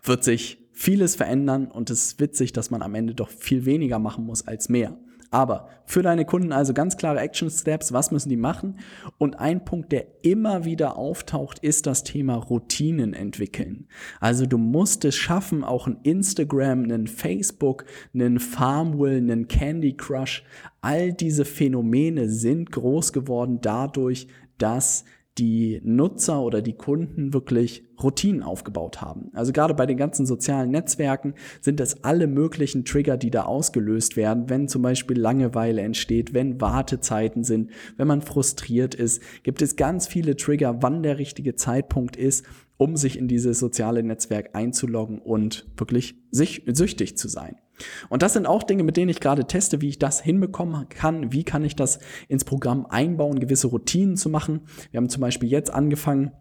wird 0.03 0.23
sich 0.23 0.67
vieles 0.71 1.15
verändern 1.15 1.67
und 1.67 1.89
es 1.89 2.03
ist 2.03 2.19
witzig, 2.19 2.53
dass 2.53 2.71
man 2.71 2.81
am 2.81 2.95
Ende 2.95 3.13
doch 3.13 3.29
viel 3.29 3.65
weniger 3.65 3.99
machen 3.99 4.25
muss 4.25 4.47
als 4.47 4.69
mehr. 4.69 4.97
Aber 5.29 5.67
für 5.85 6.01
deine 6.01 6.25
Kunden 6.25 6.51
also 6.51 6.73
ganz 6.73 6.97
klare 6.97 7.19
Action 7.19 7.49
Steps, 7.49 7.91
was 7.91 8.11
müssen 8.11 8.29
die 8.29 8.37
machen? 8.37 8.79
Und 9.17 9.39
ein 9.39 9.65
Punkt, 9.65 9.91
der 9.91 10.05
immer 10.21 10.65
wieder 10.65 10.97
auftaucht, 10.97 11.59
ist 11.59 11.85
das 11.85 12.03
Thema 12.03 12.35
Routinen 12.35 13.13
entwickeln. 13.13 13.87
Also 14.19 14.45
du 14.45 14.57
musst 14.57 15.03
es 15.05 15.15
schaffen, 15.15 15.63
auch 15.63 15.87
ein 15.87 15.99
Instagram, 16.03 16.83
einen 16.83 17.07
Facebook, 17.07 17.85
einen 18.13 18.39
Farmwill, 18.39 19.17
einen 19.17 19.47
Candy 19.47 19.95
Crush, 19.97 20.43
all 20.81 21.11
diese 21.13 21.45
Phänomene 21.45 22.29
sind 22.29 22.71
groß 22.71 23.11
geworden 23.11 23.59
dadurch, 23.61 24.27
dass 24.57 25.03
die 25.37 25.81
Nutzer 25.83 26.41
oder 26.41 26.61
die 26.61 26.73
Kunden 26.73 27.33
wirklich 27.33 27.85
Routinen 28.01 28.43
aufgebaut 28.43 29.01
haben. 29.01 29.29
Also 29.33 29.51
gerade 29.51 29.73
bei 29.73 29.85
den 29.85 29.97
ganzen 29.97 30.25
sozialen 30.25 30.71
Netzwerken 30.71 31.33
sind 31.61 31.79
das 31.79 32.03
alle 32.03 32.27
möglichen 32.27 32.85
Trigger, 32.85 33.17
die 33.17 33.31
da 33.31 33.43
ausgelöst 33.43 34.17
werden, 34.17 34.49
wenn 34.49 34.67
zum 34.67 34.81
Beispiel 34.81 35.19
Langeweile 35.19 35.81
entsteht, 35.81 36.33
wenn 36.33 36.61
Wartezeiten 36.61 37.43
sind, 37.43 37.71
wenn 37.97 38.07
man 38.07 38.21
frustriert 38.21 38.95
ist, 38.95 39.21
gibt 39.43 39.61
es 39.61 39.75
ganz 39.75 40.07
viele 40.07 40.35
Trigger, 40.35 40.81
wann 40.81 41.03
der 41.03 41.17
richtige 41.17 41.55
Zeitpunkt 41.55 42.15
ist, 42.15 42.45
um 42.77 42.95
sich 42.95 43.17
in 43.17 43.27
dieses 43.27 43.59
soziale 43.59 44.03
Netzwerk 44.03 44.51
einzuloggen 44.53 45.19
und 45.19 45.67
wirklich 45.77 46.15
sich, 46.31 46.63
süchtig 46.67 47.17
zu 47.17 47.27
sein. 47.27 47.57
Und 48.09 48.21
das 48.21 48.33
sind 48.33 48.45
auch 48.45 48.63
Dinge, 48.63 48.83
mit 48.83 48.97
denen 48.97 49.09
ich 49.09 49.19
gerade 49.19 49.45
teste, 49.45 49.81
wie 49.81 49.89
ich 49.89 49.99
das 49.99 50.21
hinbekommen 50.21 50.89
kann, 50.89 51.31
wie 51.31 51.43
kann 51.43 51.63
ich 51.63 51.75
das 51.75 51.99
ins 52.27 52.45
Programm 52.45 52.85
einbauen, 52.85 53.39
gewisse 53.39 53.67
Routinen 53.67 54.17
zu 54.17 54.29
machen. 54.29 54.61
Wir 54.91 54.97
haben 54.97 55.09
zum 55.09 55.21
Beispiel 55.21 55.49
jetzt 55.49 55.71
angefangen, 55.73 56.31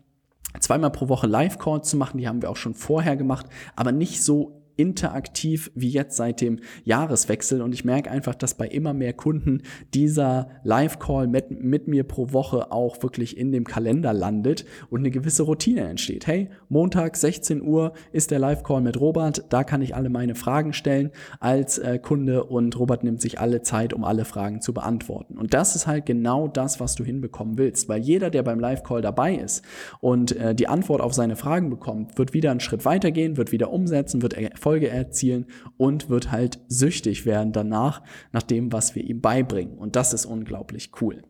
zweimal 0.60 0.90
pro 0.90 1.08
Woche 1.08 1.26
Live-Calls 1.26 1.88
zu 1.88 1.96
machen, 1.96 2.18
die 2.18 2.28
haben 2.28 2.42
wir 2.42 2.50
auch 2.50 2.56
schon 2.56 2.74
vorher 2.74 3.16
gemacht, 3.16 3.46
aber 3.74 3.92
nicht 3.92 4.22
so 4.22 4.62
interaktiv 4.76 5.70
wie 5.74 5.88
jetzt 5.88 6.16
seit 6.16 6.40
dem 6.40 6.60
Jahreswechsel 6.84 7.62
und 7.62 7.72
ich 7.72 7.84
merke 7.84 8.10
einfach, 8.10 8.34
dass 8.34 8.54
bei 8.54 8.68
immer 8.68 8.92
mehr 8.94 9.12
Kunden 9.12 9.62
dieser 9.94 10.48
Live-Call 10.64 11.26
mit, 11.26 11.62
mit 11.62 11.88
mir 11.88 12.04
pro 12.04 12.32
Woche 12.32 12.70
auch 12.72 13.02
wirklich 13.02 13.36
in 13.36 13.52
dem 13.52 13.64
Kalender 13.64 14.12
landet 14.12 14.64
und 14.90 15.00
eine 15.00 15.10
gewisse 15.10 15.44
Routine 15.44 15.82
entsteht. 15.82 16.26
Hey, 16.26 16.50
Montag 16.68 17.16
16 17.16 17.62
Uhr 17.62 17.92
ist 18.12 18.30
der 18.30 18.38
Live-Call 18.38 18.80
mit 18.82 19.00
Robert, 19.00 19.44
da 19.48 19.64
kann 19.64 19.82
ich 19.82 19.94
alle 19.94 20.10
meine 20.10 20.34
Fragen 20.34 20.72
stellen 20.72 21.10
als 21.40 21.78
äh, 21.78 21.98
Kunde 21.98 22.44
und 22.44 22.78
Robert 22.78 23.04
nimmt 23.04 23.20
sich 23.20 23.40
alle 23.40 23.62
Zeit, 23.62 23.94
um 23.94 24.04
alle 24.04 24.24
Fragen 24.24 24.60
zu 24.60 24.74
beantworten. 24.74 25.38
Und 25.38 25.54
das 25.54 25.74
ist 25.74 25.86
halt 25.86 26.06
genau 26.06 26.48
das, 26.48 26.80
was 26.80 26.94
du 26.94 27.04
hinbekommen 27.04 27.58
willst, 27.58 27.88
weil 27.88 28.00
jeder, 28.00 28.30
der 28.30 28.42
beim 28.42 28.60
Live-Call 28.60 29.00
dabei 29.00 29.34
ist 29.34 29.64
und 30.00 30.36
äh, 30.36 30.54
die 30.54 30.68
Antwort 30.68 31.00
auf 31.00 31.14
seine 31.14 31.36
Fragen 31.36 31.70
bekommt, 31.70 32.18
wird 32.18 32.34
wieder 32.34 32.50
einen 32.50 32.60
Schritt 32.60 32.84
weitergehen, 32.84 33.36
wird 33.36 33.52
wieder 33.52 33.72
umsetzen, 33.72 34.22
wird 34.22 34.34
Erfolge 34.66 34.88
erzielen 34.88 35.46
und 35.76 36.10
wird 36.10 36.32
halt 36.32 36.58
süchtig 36.66 37.24
werden 37.24 37.52
danach, 37.52 38.02
nach 38.32 38.42
dem, 38.42 38.72
was 38.72 38.96
wir 38.96 39.04
ihm 39.04 39.20
beibringen. 39.20 39.78
Und 39.78 39.94
das 39.94 40.12
ist 40.12 40.26
unglaublich 40.26 40.90
cool. 41.00 41.22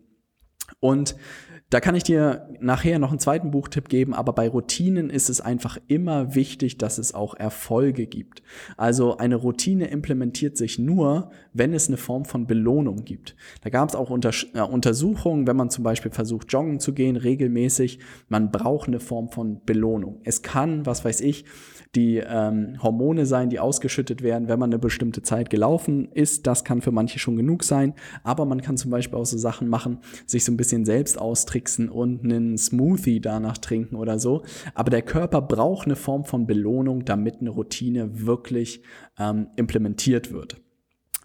Und 0.81 1.16
da 1.70 1.80
kann 1.80 1.96
ich 1.96 2.04
dir 2.04 2.49
nachher 2.61 3.00
noch 3.00 3.11
einen 3.11 3.18
zweiten 3.18 3.50
Buchtipp 3.50 3.88
geben, 3.88 4.14
aber 4.14 4.32
bei 4.32 4.49
Routinen 4.49 5.11
ist 5.11 5.28
es 5.28 5.40
einfach 5.40 5.78
immer 5.88 6.37
wichtig, 6.37 6.78
dass 6.78 6.99
es 6.99 7.12
auch 7.12 7.35
Erfolge 7.35 8.06
gibt. 8.06 8.42
Also 8.76 9.16
eine 9.16 9.35
Routine 9.35 9.88
implementiert 9.88 10.56
sich 10.56 10.78
nur, 10.78 11.30
wenn 11.52 11.75
es 11.75 11.88
eine 11.88 11.96
Form 11.96 12.25
von 12.25 12.46
Belohnung 12.46 13.04
gibt. 13.04 13.35
Da 13.62 13.70
gab 13.70 13.88
es 13.88 13.96
auch 13.96 14.11
Unter 14.11 14.30
äh, 14.54 14.61
Untersuchungen, 14.61 15.49
wenn 15.49 15.56
man 15.56 15.70
zum 15.70 15.82
Beispiel 15.82 16.12
versucht, 16.12 16.52
joggen 16.52 16.78
zu 16.78 16.92
gehen, 16.92 17.16
regelmäßig, 17.16 17.99
man 18.28 18.52
braucht 18.52 18.87
eine 18.87 19.00
Form 19.00 19.28
von 19.28 19.64
Belohnung. 19.64 20.20
Es 20.23 20.42
kann, 20.42 20.87
was 20.87 21.04
weiß 21.04 21.20
ich, 21.20 21.46
die 21.96 22.18
ähm, 22.18 22.76
Hormone 22.82 23.26
sein, 23.26 23.49
die 23.49 23.58
ausgeschüttet 23.58 24.23
werden, 24.23 24.49
wenn 24.49 24.58
man 24.58 24.70
eine 24.70 24.78
bestimmte 24.78 25.23
Zeit 25.23 25.50
gelaufen 25.50 26.08
ist. 26.12 26.46
Das 26.46 26.62
kann 26.64 26.82
für 26.82 26.92
manche 26.92 27.18
schon 27.18 27.37
genug 27.37 27.64
sein. 27.64 27.94
Aber 28.23 28.44
man 28.44 28.61
kann 28.61 28.76
zum 28.76 28.90
Beispiel 28.90 29.18
auch 29.18 29.25
so 29.25 29.38
Sachen 29.38 29.68
machen, 29.68 29.99
sich 30.26 30.44
so 30.44 30.52
ein 30.52 30.56
bisschen 30.56 30.85
selbst 30.85 31.18
austricksen 31.57 31.89
und 31.89 32.25
einen 32.25 32.59
Smoothie 32.59 33.21
danach 33.21 33.59
trinken 33.59 33.97
oder 33.97 34.19
so. 34.19 34.43
Aber 34.75 34.91
der 34.91 35.03
Körper 35.03 35.41
braucht 35.41 35.87
eine 35.87 35.97
Form 35.97 36.25
von 36.25 36.47
Belohnung, 36.47 37.05
damit 37.05 37.41
eine 37.41 37.51
Routine 37.51 38.27
wirklich 38.27 38.83
ähm, 39.19 39.49
implementiert 39.57 40.33
wird. 40.33 40.61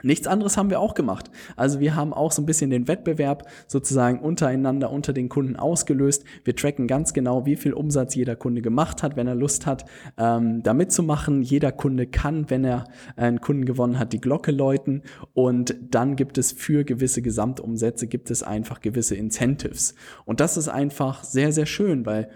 Nichts 0.03 0.27
anderes 0.27 0.58
haben 0.58 0.70
wir 0.70 0.79
auch 0.79 0.93
gemacht. 0.93 1.29
Also 1.55 1.79
wir 1.79 1.96
haben 1.96 2.13
auch 2.13 2.31
so 2.31 2.41
ein 2.41 2.46
bisschen 2.46 2.70
den 2.70 2.88
Wettbewerb 2.88 3.48
sozusagen 3.67 4.20
untereinander 4.20 4.91
unter 4.91 5.13
den 5.13 5.29
Kunden 5.29 5.55
ausgelöst. 5.55 6.24
Wir 6.43 6.55
tracken 6.55 6.88
ganz 6.88 7.13
genau, 7.13 7.46
wie 7.46 7.55
viel 7.55 7.74
Umsatz 7.74 8.15
jeder 8.15 8.36
Kunde 8.36 8.62
gemacht 8.62 9.03
hat, 9.03 9.15
wenn 9.15 9.27
er 9.27 9.36
Lust 9.36 9.65
hat, 9.65 9.86
ähm, 10.17 10.63
da 10.63 10.74
mitzumachen. 10.74 11.41
Jeder 11.41 11.72
Kunde 11.72 12.08
kann, 12.08 12.50
wenn 12.50 12.63
er 12.63 12.86
einen 13.15 13.41
Kunden 13.41 13.65
gewonnen 13.65 14.00
hat, 14.00 14.13
die 14.13 14.22
Glocke 14.22 14.51
läuten. 14.51 15.03
Und 15.34 15.75
dann 15.89 16.15
gibt 16.15 16.38
es 16.38 16.51
für 16.51 16.84
gewisse 16.84 17.22
Gesamtumsätze, 17.22 18.08
gibt 18.08 18.31
es 18.31 18.43
einfach 18.43 18.81
gewisse 18.81 19.15
Incentives. 19.15 19.96
Und 20.25 20.39
das 20.39 20.58
ist 20.58 20.67
einfach 20.67 21.24
sehr, 21.24 21.51
sehr 21.51 21.65
schön, 21.65 22.05
weil 22.05 22.29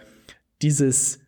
dieses 0.62 1.25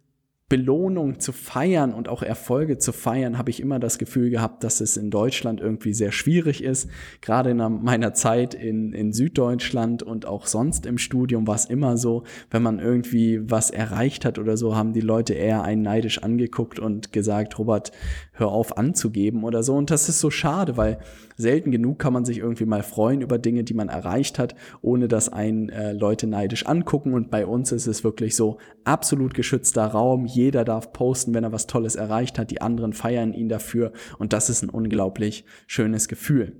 Belohnung 0.50 1.20
zu 1.20 1.34
feiern 1.34 1.94
und 1.94 2.08
auch 2.08 2.24
Erfolge 2.24 2.77
zu 2.77 2.94
feiern, 2.94 3.38
habe 3.38 3.50
ich 3.50 3.60
immer 3.60 3.80
das 3.80 3.98
Gefühl 3.98 4.30
gehabt, 4.30 4.63
dass 4.63 4.80
es 4.80 4.96
in 4.96 5.12
Deutschland 5.12 5.60
irgendwie 5.60 5.94
sehr 5.94 6.13
schwierig 6.13 6.63
ist. 6.63 6.89
Gerade 7.20 7.50
in 7.50 7.58
meiner 7.58 8.13
Zeit 8.13 8.54
in, 8.54 8.94
in 8.94 9.12
Süddeutschland 9.12 10.04
und 10.04 10.25
auch 10.25 10.46
sonst 10.46 10.86
im 10.86 10.98
Studium 10.98 11.48
war 11.48 11.56
es 11.56 11.66
immer 11.66 11.98
so, 11.98 12.24
wenn 12.50 12.63
man 12.63 12.80
irgendwie 12.80 13.42
was 13.51 13.72
erreicht 13.72 14.24
hat 14.24 14.39
oder 14.39 14.56
so, 14.56 14.74
haben 14.74 14.94
die 14.94 15.01
Leute 15.01 15.34
eher 15.34 15.63
einen 15.63 15.82
neidisch 15.82 16.24
angeguckt 16.24 16.80
und 16.80 17.12
gesagt, 17.12 17.60
Robert, 17.60 17.92
hör 18.32 18.48
auf 18.48 18.77
anzugeben 18.77 19.44
oder 19.44 19.63
so. 19.63 19.75
Und 19.75 19.92
das 19.92 20.08
ist 20.08 20.22
so 20.22 20.32
schade, 20.32 20.77
weil 20.77 21.00
selten 21.38 21.72
genug 21.72 22.00
kann 22.00 22.13
man 22.13 22.25
sich 22.25 22.39
irgendwie 22.39 22.65
mal 22.65 22.84
freuen 22.84 23.22
über 23.22 23.38
Dinge, 23.38 23.63
die 23.63 23.74
man 23.74 23.89
erreicht 23.89 24.39
hat, 24.39 24.56
ohne 24.82 25.08
dass 25.08 25.29
einen 25.29 25.70
äh, 25.70 25.94
Leute 25.94 26.27
neidisch 26.27 26.65
angucken. 26.65 27.13
Und 27.13 27.32
bei 27.32 27.46
uns 27.46 27.72
ist 27.72 27.88
es 27.88 28.03
wirklich 28.03 28.36
so 28.36 28.58
absolut 28.84 29.34
geschützter 29.34 29.86
Raum 29.86 30.25
jeder 30.25 30.65
darf 30.65 30.91
posten, 30.91 31.34
wenn 31.34 31.44
er 31.44 31.51
was 31.51 31.67
Tolles 31.67 31.96
erreicht 31.96 32.39
hat. 32.39 32.51
Die 32.51 32.62
anderen 32.62 32.94
feiern 32.94 33.34
ihn 33.34 33.50
dafür. 33.50 33.91
Und 34.17 34.34
das 34.34 34.50
ist 34.50 34.63
ein 34.63 34.70
unglaublich 34.70 35.46
schönes 35.67 36.08
Gefühl. 36.08 36.53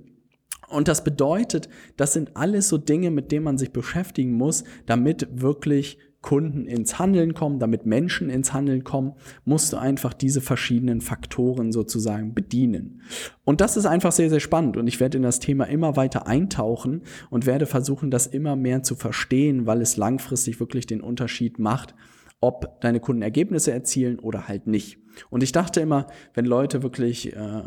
Und 0.68 0.86
das 0.86 1.02
bedeutet, 1.02 1.68
das 1.96 2.12
sind 2.12 2.36
alles 2.36 2.68
so 2.68 2.76
Dinge, 2.76 3.10
mit 3.10 3.32
denen 3.32 3.44
man 3.44 3.58
sich 3.58 3.72
beschäftigen 3.72 4.32
muss, 4.32 4.64
damit 4.86 5.26
wirklich 5.32 5.98
Kunden 6.20 6.66
ins 6.66 6.98
Handeln 6.98 7.32
kommen, 7.32 7.60
damit 7.60 7.86
Menschen 7.86 8.28
ins 8.28 8.52
Handeln 8.52 8.82
kommen, 8.82 9.12
musst 9.44 9.72
du 9.72 9.76
einfach 9.76 10.12
diese 10.12 10.40
verschiedenen 10.40 11.00
Faktoren 11.00 11.70
sozusagen 11.70 12.34
bedienen. 12.34 13.02
Und 13.44 13.60
das 13.60 13.76
ist 13.76 13.86
einfach 13.86 14.12
sehr, 14.12 14.28
sehr 14.28 14.40
spannend 14.40 14.76
und 14.76 14.88
ich 14.88 14.98
werde 15.00 15.18
in 15.18 15.22
das 15.22 15.38
Thema 15.38 15.64
immer 15.64 15.96
weiter 15.96 16.26
eintauchen 16.26 17.02
und 17.30 17.46
werde 17.46 17.66
versuchen, 17.66 18.10
das 18.10 18.26
immer 18.26 18.56
mehr 18.56 18.82
zu 18.82 18.96
verstehen, 18.96 19.66
weil 19.66 19.80
es 19.80 19.96
langfristig 19.96 20.58
wirklich 20.58 20.86
den 20.86 21.00
Unterschied 21.00 21.58
macht, 21.58 21.94
ob 22.40 22.80
deine 22.80 23.00
Kunden 23.00 23.22
Ergebnisse 23.22 23.72
erzielen 23.72 24.18
oder 24.18 24.48
halt 24.48 24.66
nicht. 24.66 24.98
Und 25.30 25.42
ich 25.42 25.52
dachte 25.52 25.80
immer, 25.80 26.06
wenn 26.34 26.44
Leute 26.44 26.82
wirklich 26.82 27.34
äh, 27.34 27.62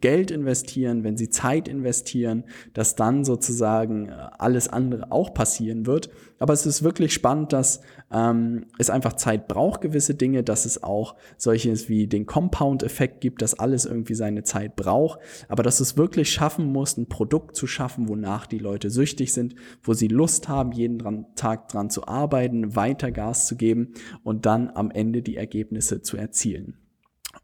Geld 0.00 0.30
investieren, 0.30 1.04
wenn 1.04 1.16
sie 1.16 1.30
Zeit 1.30 1.68
investieren, 1.68 2.44
dass 2.74 2.96
dann 2.96 3.24
sozusagen 3.24 4.08
äh, 4.08 4.12
alles 4.38 4.68
andere 4.68 5.12
auch 5.12 5.34
passieren 5.34 5.86
wird. 5.86 6.10
Aber 6.38 6.52
es 6.52 6.66
ist 6.66 6.82
wirklich 6.82 7.12
spannend, 7.14 7.52
dass 7.52 7.80
ähm, 8.12 8.66
es 8.78 8.90
einfach 8.90 9.14
Zeit 9.14 9.48
braucht, 9.48 9.80
gewisse 9.80 10.14
Dinge, 10.14 10.42
dass 10.42 10.66
es 10.66 10.82
auch 10.82 11.16
solches 11.36 11.88
wie 11.88 12.06
den 12.06 12.26
Compound-Effekt 12.26 13.20
gibt, 13.20 13.42
dass 13.42 13.58
alles 13.58 13.86
irgendwie 13.86 14.14
seine 14.14 14.42
Zeit 14.42 14.76
braucht, 14.76 15.20
aber 15.48 15.62
dass 15.62 15.80
es 15.80 15.96
wirklich 15.96 16.30
schaffen 16.30 16.72
muss, 16.72 16.96
ein 16.96 17.08
Produkt 17.08 17.56
zu 17.56 17.66
schaffen, 17.66 18.08
wonach 18.08 18.46
die 18.46 18.58
Leute 18.58 18.90
süchtig 18.90 19.32
sind, 19.32 19.54
wo 19.82 19.94
sie 19.94 20.08
Lust 20.08 20.48
haben, 20.48 20.72
jeden 20.72 20.98
dran, 20.98 21.26
Tag 21.34 21.68
dran 21.68 21.90
zu 21.90 22.06
arbeiten, 22.06 22.76
weiter 22.76 23.10
Gas 23.10 23.46
zu 23.46 23.56
geben 23.56 23.94
und 24.22 24.46
dann 24.46 24.70
am 24.74 24.90
Ende 24.90 25.22
die 25.22 25.36
Ergebnisse 25.36 26.02
zu 26.02 26.16
erzielen. 26.16 26.76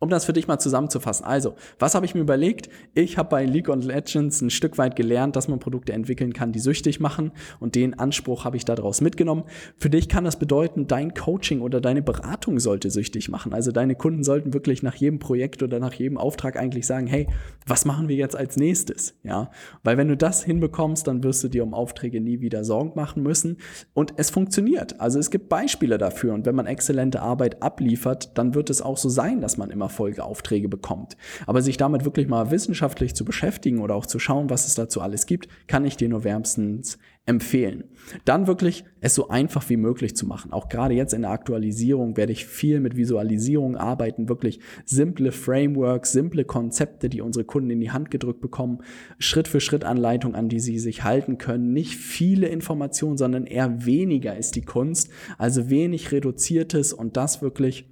Um 0.03 0.09
das 0.09 0.25
für 0.25 0.33
dich 0.33 0.49
mal 0.49 0.59
zusammenzufassen. 0.59 1.25
Also, 1.25 1.55
was 1.79 1.95
habe 1.95 2.05
ich 2.05 2.17
mir 2.17 2.23
überlegt? 2.23 2.69
Ich 2.93 3.19
habe 3.19 3.29
bei 3.29 3.45
League 3.45 3.69
of 3.69 3.85
Legends 3.85 4.41
ein 4.41 4.51
Stück 4.51 4.77
weit 4.77 4.97
gelernt, 4.97 5.37
dass 5.37 5.47
man 5.47 5.61
Produkte 5.61 5.93
entwickeln 5.93 6.33
kann, 6.33 6.51
die 6.51 6.59
süchtig 6.59 6.99
machen. 6.99 7.31
Und 7.61 7.77
den 7.77 7.97
Anspruch 7.97 8.45
habe 8.45 8.57
ich 8.57 8.65
daraus 8.65 9.01
mitgenommen. 9.01 9.45
Für 9.77 9.91
dich 9.91 10.09
kann 10.09 10.25
das 10.25 10.41
bedeuten, 10.41 10.89
dein 10.89 11.15
Coaching 11.15 11.61
oder 11.61 11.81
deine 11.81 12.03
Beratung 12.03 12.59
sollte 12.59 12.91
süchtig 12.91 13.29
machen. 13.29 13.55
Also 13.55 13.71
deine 13.71 13.95
Kunden 13.95 14.25
sollten 14.25 14.53
wirklich 14.53 14.83
nach 14.83 14.97
jedem 14.97 15.21
Projekt 15.21 15.63
oder 15.63 15.79
nach 15.79 15.93
jedem 15.93 16.19
Auftrag 16.19 16.57
eigentlich 16.57 16.85
sagen, 16.85 17.07
hey, 17.07 17.29
was 17.65 17.85
machen 17.85 18.09
wir 18.09 18.17
jetzt 18.17 18.35
als 18.35 18.57
nächstes? 18.57 19.15
Ja, 19.23 19.53
weil 19.85 19.99
wenn 19.99 20.09
du 20.09 20.17
das 20.17 20.43
hinbekommst, 20.43 21.07
dann 21.07 21.23
wirst 21.23 21.45
du 21.45 21.49
dir 21.49 21.63
um 21.63 21.75
Aufträge 21.75 22.21
nie 22.21 22.41
wieder 22.41 22.65
Sorgen 22.65 22.91
machen 22.97 23.23
müssen. 23.23 23.59
Und 23.95 24.15
es 24.17 24.31
funktioniert. 24.31 25.01
Also 25.01 25.21
es 25.21 25.31
gibt 25.31 25.49
Beispiele 25.49 25.97
dafür. 25.97 26.35
Und 26.35 26.45
wenn 26.45 26.57
man 26.57 26.67
exzellente 26.67 27.23
Arbeit 27.23 27.63
abliefert, 27.63 28.37
dann 28.37 28.57
wird 28.57 28.69
es 28.69 28.83
auch 28.83 28.97
so 28.97 29.09
sein, 29.09 29.41
dass 29.41 29.57
man 29.57 29.71
immer 29.71 29.92
Folgeaufträge 29.93 30.69
bekommt. 30.69 31.17
Aber 31.47 31.63
sich 31.63 31.77
damit 31.77 32.05
wirklich 32.05 32.27
mal 32.27 32.51
wissenschaftlich 32.51 33.15
zu 33.15 33.25
beschäftigen 33.25 33.81
oder 33.81 33.95
auch 33.95 34.07
zu 34.07 34.19
schauen, 34.19 34.51
was 34.51 34.67
es 34.67 34.75
dazu 34.75 35.01
alles 35.01 35.27
gibt, 35.27 35.49
kann 35.69 35.85
ich 35.85 35.97
dir 35.97 36.09
nur 36.09 36.25
wärmstens 36.25 36.99
empfehlen. 37.25 37.85
Dann 38.25 38.49
wirklich 38.49 38.85
es 39.01 39.15
so 39.15 39.29
einfach 39.29 39.69
wie 39.69 39.77
möglich 39.77 40.17
zu 40.17 40.27
machen. 40.27 40.53
Auch 40.53 40.69
gerade 40.69 40.95
jetzt 40.95 41.15
in 41.15 41.23
der 41.23 41.31
Aktualisierung 41.31 42.17
werde 42.17 42.33
ich 42.33 42.47
viel 42.47 42.81
mit 42.81 42.97
Visualisierung 42.97 43.77
arbeiten, 43.77 44.29
wirklich 44.29 44.59
simple 44.85 45.31
Frameworks, 45.31 46.11
simple 46.11 46.45
Konzepte, 46.45 47.09
die 47.09 47.21
unsere 47.21 47.45
Kunden 47.45 47.71
in 47.71 47.81
die 47.81 47.93
Hand 47.93 48.11
gedrückt 48.11 48.41
bekommen, 48.41 48.81
Schritt 49.19 49.47
für 49.47 49.61
Schritt 49.61 49.85
Anleitung, 49.85 50.35
an 50.35 50.49
die 50.49 50.59
sie 50.59 50.81
sich 50.81 51.05
halten 51.05 51.39
können. 51.39 51.73
Nicht 51.73 51.95
viele 51.95 52.49
Informationen, 52.49 53.17
sondern 53.17 53.47
eher 53.47 53.87
weniger 53.87 54.37
ist 54.37 54.57
die 54.57 54.63
Kunst. 54.63 55.09
Also 55.39 55.71
wenig 55.71 56.11
reduziertes 56.11 56.93
und 56.93 57.17
das 57.17 57.41
wirklich 57.41 57.87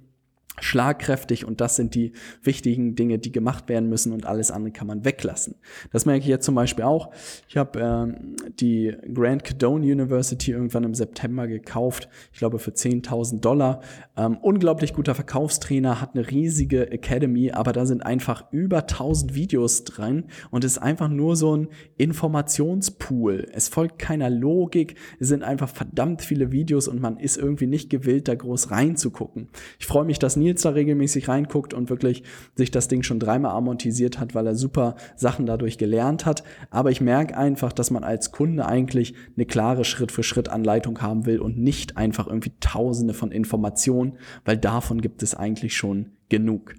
schlagkräftig 0.59 1.45
und 1.45 1.61
das 1.61 1.75
sind 1.75 1.95
die 1.95 2.11
wichtigen 2.43 2.95
Dinge, 2.95 3.19
die 3.19 3.31
gemacht 3.31 3.69
werden 3.69 3.89
müssen 3.89 4.11
und 4.11 4.25
alles 4.25 4.51
andere 4.51 4.71
kann 4.71 4.87
man 4.87 5.05
weglassen. 5.05 5.55
Das 5.91 6.05
merke 6.05 6.21
ich 6.21 6.27
jetzt 6.27 6.45
zum 6.45 6.55
Beispiel 6.55 6.83
auch. 6.83 7.11
Ich 7.47 7.57
habe 7.57 7.79
äh, 7.79 8.49
die 8.59 8.95
Grand 9.13 9.43
Cadone 9.43 9.85
University 9.85 10.51
irgendwann 10.51 10.83
im 10.83 10.93
September 10.93 11.47
gekauft, 11.47 12.09
ich 12.33 12.39
glaube 12.39 12.59
für 12.59 12.71
10.000 12.71 13.39
Dollar. 13.39 13.81
Ähm, 14.17 14.37
unglaublich 14.41 14.93
guter 14.93 15.15
Verkaufstrainer, 15.15 16.01
hat 16.01 16.15
eine 16.15 16.29
riesige 16.29 16.91
Academy, 16.91 17.51
aber 17.51 17.71
da 17.71 17.85
sind 17.85 18.05
einfach 18.05 18.51
über 18.51 18.79
1000 18.79 19.35
Videos 19.35 19.83
drin 19.85 20.25
und 20.49 20.63
es 20.63 20.73
ist 20.73 20.77
einfach 20.79 21.09
nur 21.09 21.35
so 21.35 21.55
ein 21.55 21.69
Informationspool. 21.97 23.47
Es 23.53 23.69
folgt 23.69 23.99
keiner 23.99 24.29
Logik, 24.29 24.95
es 25.19 25.29
sind 25.29 25.43
einfach 25.43 25.69
verdammt 25.69 26.21
viele 26.21 26.51
Videos 26.51 26.87
und 26.87 27.01
man 27.01 27.17
ist 27.17 27.37
irgendwie 27.37 27.67
nicht 27.67 27.89
gewillt, 27.89 28.27
da 28.27 28.35
groß 28.35 28.71
reinzugucken. 28.71 29.49
Ich 29.79 29.87
freue 29.87 30.05
mich, 30.05 30.19
dass 30.19 30.35
Nils 30.41 30.63
da 30.63 30.71
regelmäßig 30.71 31.29
reinguckt 31.29 31.73
und 31.73 31.89
wirklich 31.89 32.23
sich 32.55 32.71
das 32.71 32.87
Ding 32.87 33.03
schon 33.03 33.19
dreimal 33.19 33.55
amortisiert 33.55 34.19
hat, 34.19 34.35
weil 34.35 34.47
er 34.47 34.55
super 34.55 34.95
Sachen 35.15 35.45
dadurch 35.45 35.77
gelernt 35.77 36.25
hat. 36.25 36.43
Aber 36.69 36.91
ich 36.91 36.99
merke 36.99 37.37
einfach, 37.37 37.71
dass 37.71 37.91
man 37.91 38.03
als 38.03 38.31
Kunde 38.31 38.65
eigentlich 38.65 39.13
eine 39.35 39.45
klare 39.45 39.85
Schritt-für-Schritt-Anleitung 39.85 41.01
haben 41.01 41.25
will 41.25 41.39
und 41.39 41.57
nicht 41.57 41.97
einfach 41.97 42.27
irgendwie 42.27 42.53
tausende 42.59 43.13
von 43.13 43.31
Informationen, 43.31 44.17
weil 44.43 44.57
davon 44.57 45.01
gibt 45.01 45.23
es 45.23 45.35
eigentlich 45.35 45.75
schon 45.75 46.11
genug. 46.29 46.75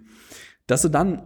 Dass 0.66 0.82
du 0.82 0.88
dann 0.88 1.22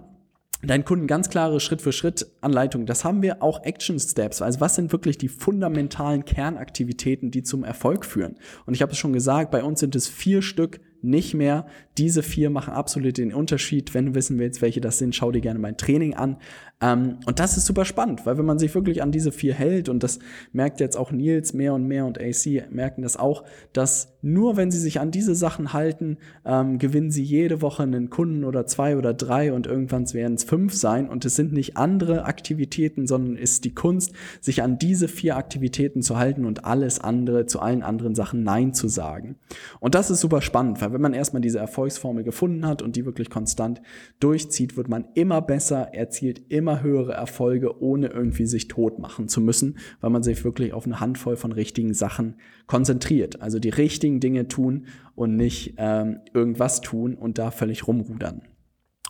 deinen 0.62 0.84
Kunden 0.84 1.06
ganz 1.06 1.28
klare 1.28 1.60
Schritt-für-Schritt-Anleitungen. 1.60 2.86
Das 2.86 3.04
haben 3.04 3.22
wir 3.22 3.42
auch 3.42 3.64
Action 3.64 3.98
Steps. 3.98 4.42
Also 4.42 4.60
was 4.60 4.74
sind 4.74 4.92
wirklich 4.92 5.18
die 5.18 5.28
fundamentalen 5.28 6.24
Kernaktivitäten, 6.24 7.30
die 7.30 7.42
zum 7.42 7.64
Erfolg 7.64 8.04
führen? 8.04 8.36
Und 8.64 8.74
ich 8.74 8.82
habe 8.82 8.92
es 8.92 8.98
schon 8.98 9.12
gesagt, 9.12 9.50
bei 9.50 9.62
uns 9.62 9.80
sind 9.80 9.94
es 9.94 10.08
vier 10.08 10.42
Stück, 10.42 10.80
nicht 11.02 11.34
mehr. 11.34 11.66
Diese 11.98 12.22
vier 12.22 12.50
machen 12.50 12.74
absolut 12.74 13.18
den 13.18 13.32
Unterschied. 13.32 13.94
Wenn 13.94 14.06
du 14.06 14.14
wissen 14.14 14.38
willst, 14.38 14.62
welche 14.62 14.80
das 14.80 14.98
sind, 14.98 15.14
schau 15.14 15.32
dir 15.32 15.40
gerne 15.40 15.58
mein 15.58 15.76
Training 15.76 16.14
an. 16.14 16.36
Ähm, 16.80 17.18
und 17.26 17.38
das 17.38 17.56
ist 17.56 17.66
super 17.66 17.84
spannend, 17.84 18.26
weil 18.26 18.36
wenn 18.36 18.44
man 18.44 18.58
sich 18.58 18.74
wirklich 18.74 19.02
an 19.02 19.10
diese 19.10 19.32
vier 19.32 19.54
hält, 19.54 19.88
und 19.88 20.02
das 20.02 20.18
merkt 20.52 20.80
jetzt 20.80 20.96
auch 20.96 21.10
Nils 21.10 21.54
mehr 21.54 21.72
und 21.72 21.86
mehr 21.86 22.04
und 22.04 22.20
AC 22.20 22.70
merken 22.70 23.02
das 23.02 23.16
auch, 23.16 23.44
dass 23.72 24.16
nur 24.20 24.56
wenn 24.56 24.70
sie 24.70 24.80
sich 24.80 25.00
an 25.00 25.10
diese 25.10 25.34
Sachen 25.34 25.72
halten, 25.72 26.18
ähm, 26.44 26.78
gewinnen 26.78 27.10
sie 27.10 27.22
jede 27.22 27.62
Woche 27.62 27.84
einen 27.84 28.10
Kunden 28.10 28.44
oder 28.44 28.66
zwei 28.66 28.96
oder 28.96 29.14
drei 29.14 29.52
und 29.52 29.66
irgendwann 29.66 30.12
werden 30.12 30.34
es 30.34 30.44
fünf 30.44 30.74
sein. 30.74 31.08
Und 31.08 31.24
es 31.24 31.36
sind 31.36 31.52
nicht 31.52 31.76
andere 31.76 32.24
Aktivitäten, 32.24 33.06
sondern 33.06 33.36
ist 33.36 33.64
die 33.64 33.74
Kunst, 33.74 34.12
sich 34.40 34.62
an 34.62 34.78
diese 34.78 35.08
vier 35.08 35.36
Aktivitäten 35.36 36.02
zu 36.02 36.18
halten 36.18 36.44
und 36.44 36.64
alles 36.64 36.98
andere, 36.98 37.46
zu 37.46 37.60
allen 37.60 37.82
anderen 37.82 38.14
Sachen 38.14 38.42
Nein 38.42 38.74
zu 38.74 38.88
sagen. 38.88 39.36
Und 39.80 39.94
das 39.94 40.10
ist 40.10 40.20
super 40.20 40.42
spannend, 40.42 40.82
weil 40.82 40.85
wenn 40.92 41.00
man 41.00 41.14
erstmal 41.14 41.42
diese 41.42 41.58
Erfolgsformel 41.58 42.24
gefunden 42.24 42.66
hat 42.66 42.82
und 42.82 42.96
die 42.96 43.04
wirklich 43.04 43.30
konstant 43.30 43.80
durchzieht, 44.20 44.76
wird 44.76 44.88
man 44.88 45.06
immer 45.14 45.40
besser, 45.42 45.94
erzielt 45.94 46.50
immer 46.50 46.82
höhere 46.82 47.12
Erfolge, 47.12 47.80
ohne 47.82 48.08
irgendwie 48.08 48.46
sich 48.46 48.68
tot 48.68 48.98
machen 48.98 49.28
zu 49.28 49.40
müssen, 49.40 49.78
weil 50.00 50.10
man 50.10 50.22
sich 50.22 50.44
wirklich 50.44 50.72
auf 50.72 50.86
eine 50.86 51.00
Handvoll 51.00 51.36
von 51.36 51.52
richtigen 51.52 51.94
Sachen 51.94 52.36
konzentriert. 52.66 53.40
Also 53.42 53.58
die 53.58 53.70
richtigen 53.70 54.20
Dinge 54.20 54.48
tun 54.48 54.86
und 55.14 55.36
nicht 55.36 55.74
ähm, 55.78 56.20
irgendwas 56.34 56.80
tun 56.80 57.14
und 57.14 57.38
da 57.38 57.50
völlig 57.50 57.86
rumrudern. 57.86 58.42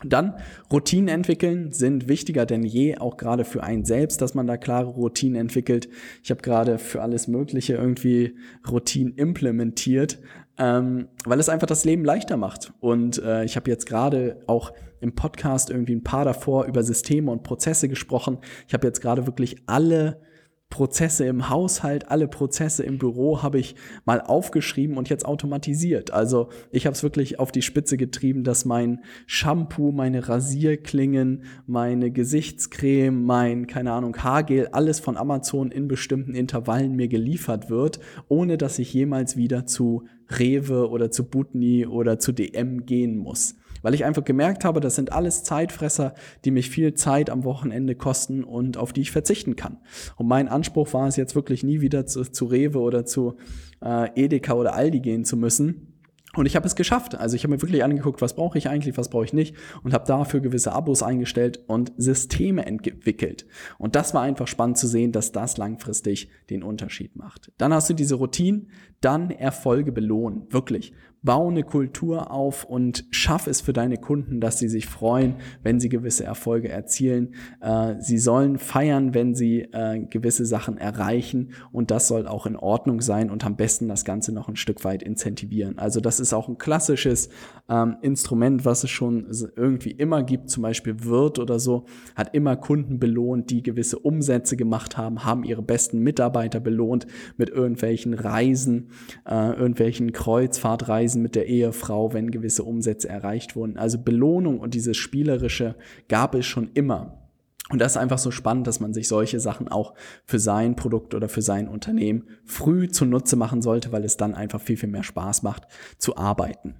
Dann 0.04 0.34
Routinen 0.70 1.08
entwickeln 1.08 1.72
sind 1.72 2.06
wichtiger 2.06 2.44
denn 2.44 2.62
je, 2.62 2.98
auch 2.98 3.16
gerade 3.16 3.44
für 3.44 3.62
einen 3.62 3.86
selbst, 3.86 4.20
dass 4.20 4.34
man 4.34 4.46
da 4.46 4.58
klare 4.58 4.90
Routinen 4.90 5.40
entwickelt. 5.40 5.88
Ich 6.22 6.30
habe 6.30 6.42
gerade 6.42 6.76
für 6.76 7.00
alles 7.00 7.28
Mögliche 7.28 7.74
irgendwie 7.74 8.36
Routinen 8.70 9.14
implementiert, 9.14 10.18
ähm, 10.58 11.08
weil 11.24 11.40
es 11.40 11.48
einfach 11.48 11.66
das 11.66 11.84
Leben 11.84 12.04
leichter 12.04 12.36
macht. 12.36 12.72
Und 12.80 13.22
äh, 13.22 13.44
ich 13.44 13.56
habe 13.56 13.70
jetzt 13.70 13.86
gerade 13.86 14.40
auch 14.46 14.72
im 15.00 15.14
Podcast 15.14 15.70
irgendwie 15.70 15.94
ein 15.94 16.04
paar 16.04 16.24
davor 16.24 16.64
über 16.64 16.82
Systeme 16.82 17.30
und 17.30 17.42
Prozesse 17.42 17.88
gesprochen. 17.88 18.38
Ich 18.66 18.74
habe 18.74 18.86
jetzt 18.86 19.00
gerade 19.00 19.26
wirklich 19.26 19.62
alle 19.66 20.20
Prozesse 20.68 21.26
im 21.26 21.48
Haushalt, 21.48 22.10
alle 22.10 22.26
Prozesse 22.26 22.82
im 22.82 22.98
Büro 22.98 23.42
habe 23.42 23.58
ich 23.58 23.76
mal 24.04 24.20
aufgeschrieben 24.20 24.96
und 24.96 25.08
jetzt 25.08 25.24
automatisiert. 25.24 26.10
Also 26.10 26.48
ich 26.72 26.86
habe 26.86 26.94
es 26.94 27.04
wirklich 27.04 27.38
auf 27.38 27.52
die 27.52 27.62
Spitze 27.62 27.96
getrieben, 27.96 28.42
dass 28.42 28.64
mein 28.64 29.00
Shampoo, 29.26 29.92
meine 29.92 30.28
Rasierklingen, 30.28 31.44
meine 31.66 32.10
Gesichtscreme, 32.10 33.24
mein, 33.24 33.68
keine 33.68 33.92
Ahnung, 33.92 34.16
Haargel, 34.16 34.66
alles 34.72 34.98
von 34.98 35.16
Amazon 35.16 35.70
in 35.70 35.86
bestimmten 35.86 36.34
Intervallen 36.34 36.96
mir 36.96 37.08
geliefert 37.08 37.70
wird, 37.70 38.00
ohne 38.26 38.58
dass 38.58 38.80
ich 38.80 38.92
jemals 38.92 39.36
wieder 39.36 39.66
zu 39.66 40.04
Rewe 40.28 40.88
oder 40.90 41.10
zu 41.10 41.24
Butni 41.24 41.86
oder 41.86 42.18
zu 42.18 42.32
DM 42.32 42.86
gehen 42.86 43.16
muss 43.16 43.56
weil 43.86 43.94
ich 43.94 44.04
einfach 44.04 44.24
gemerkt 44.24 44.64
habe, 44.64 44.80
das 44.80 44.96
sind 44.96 45.12
alles 45.12 45.44
Zeitfresser, 45.44 46.14
die 46.44 46.50
mich 46.50 46.70
viel 46.70 46.94
Zeit 46.94 47.30
am 47.30 47.44
Wochenende 47.44 47.94
kosten 47.94 48.42
und 48.42 48.78
auf 48.78 48.92
die 48.92 49.02
ich 49.02 49.12
verzichten 49.12 49.54
kann. 49.54 49.78
Und 50.16 50.26
mein 50.26 50.48
Anspruch 50.48 50.92
war 50.92 51.06
es 51.06 51.14
jetzt 51.14 51.36
wirklich 51.36 51.62
nie 51.62 51.80
wieder 51.80 52.04
zu, 52.04 52.24
zu 52.24 52.46
Rewe 52.46 52.80
oder 52.80 53.04
zu 53.04 53.36
äh, 53.80 54.08
Edeka 54.16 54.54
oder 54.54 54.74
Aldi 54.74 54.98
gehen 54.98 55.24
zu 55.24 55.36
müssen, 55.36 55.95
und 56.36 56.46
ich 56.46 56.56
habe 56.56 56.66
es 56.66 56.76
geschafft. 56.76 57.14
Also 57.14 57.36
ich 57.36 57.44
habe 57.44 57.54
mir 57.54 57.62
wirklich 57.62 57.84
angeguckt, 57.84 58.20
was 58.22 58.34
brauche 58.34 58.58
ich 58.58 58.68
eigentlich, 58.68 58.96
was 58.96 59.10
brauche 59.10 59.24
ich 59.24 59.32
nicht 59.32 59.56
und 59.82 59.92
habe 59.92 60.06
dafür 60.06 60.40
gewisse 60.40 60.72
Abos 60.72 61.02
eingestellt 61.02 61.60
und 61.66 61.92
Systeme 61.96 62.66
entwickelt. 62.66 63.46
Und 63.78 63.96
das 63.96 64.14
war 64.14 64.22
einfach 64.22 64.46
spannend 64.46 64.78
zu 64.78 64.86
sehen, 64.86 65.12
dass 65.12 65.32
das 65.32 65.56
langfristig 65.56 66.28
den 66.50 66.62
Unterschied 66.62 67.16
macht. 67.16 67.52
Dann 67.58 67.72
hast 67.72 67.90
du 67.90 67.94
diese 67.94 68.16
Routinen, 68.16 68.70
dann 69.00 69.30
Erfolge 69.30 69.92
belohnen. 69.92 70.46
Wirklich 70.50 70.92
bau 71.26 71.48
eine 71.48 71.64
Kultur 71.64 72.30
auf 72.30 72.64
und 72.64 73.04
schaff 73.10 73.46
es 73.46 73.60
für 73.60 73.74
deine 73.74 73.98
Kunden, 73.98 74.40
dass 74.40 74.58
sie 74.58 74.68
sich 74.68 74.86
freuen, 74.86 75.34
wenn 75.62 75.80
sie 75.80 75.90
gewisse 75.90 76.24
Erfolge 76.24 76.70
erzielen. 76.70 77.34
Äh, 77.60 77.96
sie 77.98 78.16
sollen 78.16 78.58
feiern, 78.58 79.12
wenn 79.12 79.34
sie 79.34 79.60
äh, 79.72 79.98
gewisse 80.08 80.46
Sachen 80.46 80.78
erreichen 80.78 81.50
und 81.72 81.90
das 81.90 82.08
soll 82.08 82.26
auch 82.26 82.46
in 82.46 82.56
Ordnung 82.56 83.02
sein 83.02 83.30
und 83.30 83.44
am 83.44 83.56
besten 83.56 83.88
das 83.88 84.06
Ganze 84.06 84.32
noch 84.32 84.48
ein 84.48 84.56
Stück 84.56 84.84
weit 84.84 85.02
incentivieren. 85.02 85.78
Also 85.78 86.00
das 86.00 86.20
ist 86.20 86.32
auch 86.32 86.48
ein 86.48 86.56
klassisches 86.56 87.28
ähm, 87.68 87.96
Instrument, 88.00 88.64
was 88.64 88.84
es 88.84 88.90
schon 88.90 89.26
irgendwie 89.56 89.90
immer 89.90 90.22
gibt, 90.22 90.48
zum 90.48 90.62
Beispiel 90.62 91.04
Wirt 91.04 91.38
oder 91.38 91.58
so, 91.58 91.84
hat 92.14 92.34
immer 92.34 92.56
Kunden 92.56 92.98
belohnt, 93.00 93.50
die 93.50 93.62
gewisse 93.62 93.98
Umsätze 93.98 94.56
gemacht 94.56 94.96
haben, 94.96 95.24
haben 95.24 95.42
ihre 95.42 95.62
besten 95.62 95.98
Mitarbeiter 95.98 96.60
belohnt 96.60 97.06
mit 97.36 97.50
irgendwelchen 97.50 98.14
Reisen, 98.14 98.90
äh, 99.28 99.50
irgendwelchen 99.50 100.12
Kreuzfahrtreisen 100.12 101.15
Reisen 101.16 101.22
mit 101.22 101.34
der 101.34 101.46
Ehefrau, 101.46 102.12
wenn 102.12 102.30
gewisse 102.30 102.62
Umsätze 102.62 103.08
erreicht 103.08 103.56
wurden. 103.56 103.76
Also 103.78 103.98
Belohnung 103.98 104.60
und 104.60 104.74
dieses 104.74 104.96
Spielerische 104.96 105.74
gab 106.08 106.34
es 106.34 106.46
schon 106.46 106.70
immer. 106.74 107.22
Und 107.70 107.80
das 107.80 107.92
ist 107.92 107.96
einfach 107.96 108.18
so 108.18 108.30
spannend, 108.30 108.68
dass 108.68 108.78
man 108.78 108.94
sich 108.94 109.08
solche 109.08 109.40
Sachen 109.40 109.66
auch 109.66 109.94
für 110.24 110.38
sein 110.38 110.76
Produkt 110.76 111.14
oder 111.14 111.28
für 111.28 111.42
sein 111.42 111.66
Unternehmen 111.66 112.28
früh 112.44 112.88
zunutze 112.88 113.34
machen 113.34 113.60
sollte, 113.60 113.90
weil 113.90 114.04
es 114.04 114.16
dann 114.16 114.34
einfach 114.34 114.60
viel, 114.60 114.76
viel 114.76 114.88
mehr 114.88 115.02
Spaß 115.02 115.42
macht 115.42 115.66
zu 115.98 116.16
arbeiten. 116.16 116.76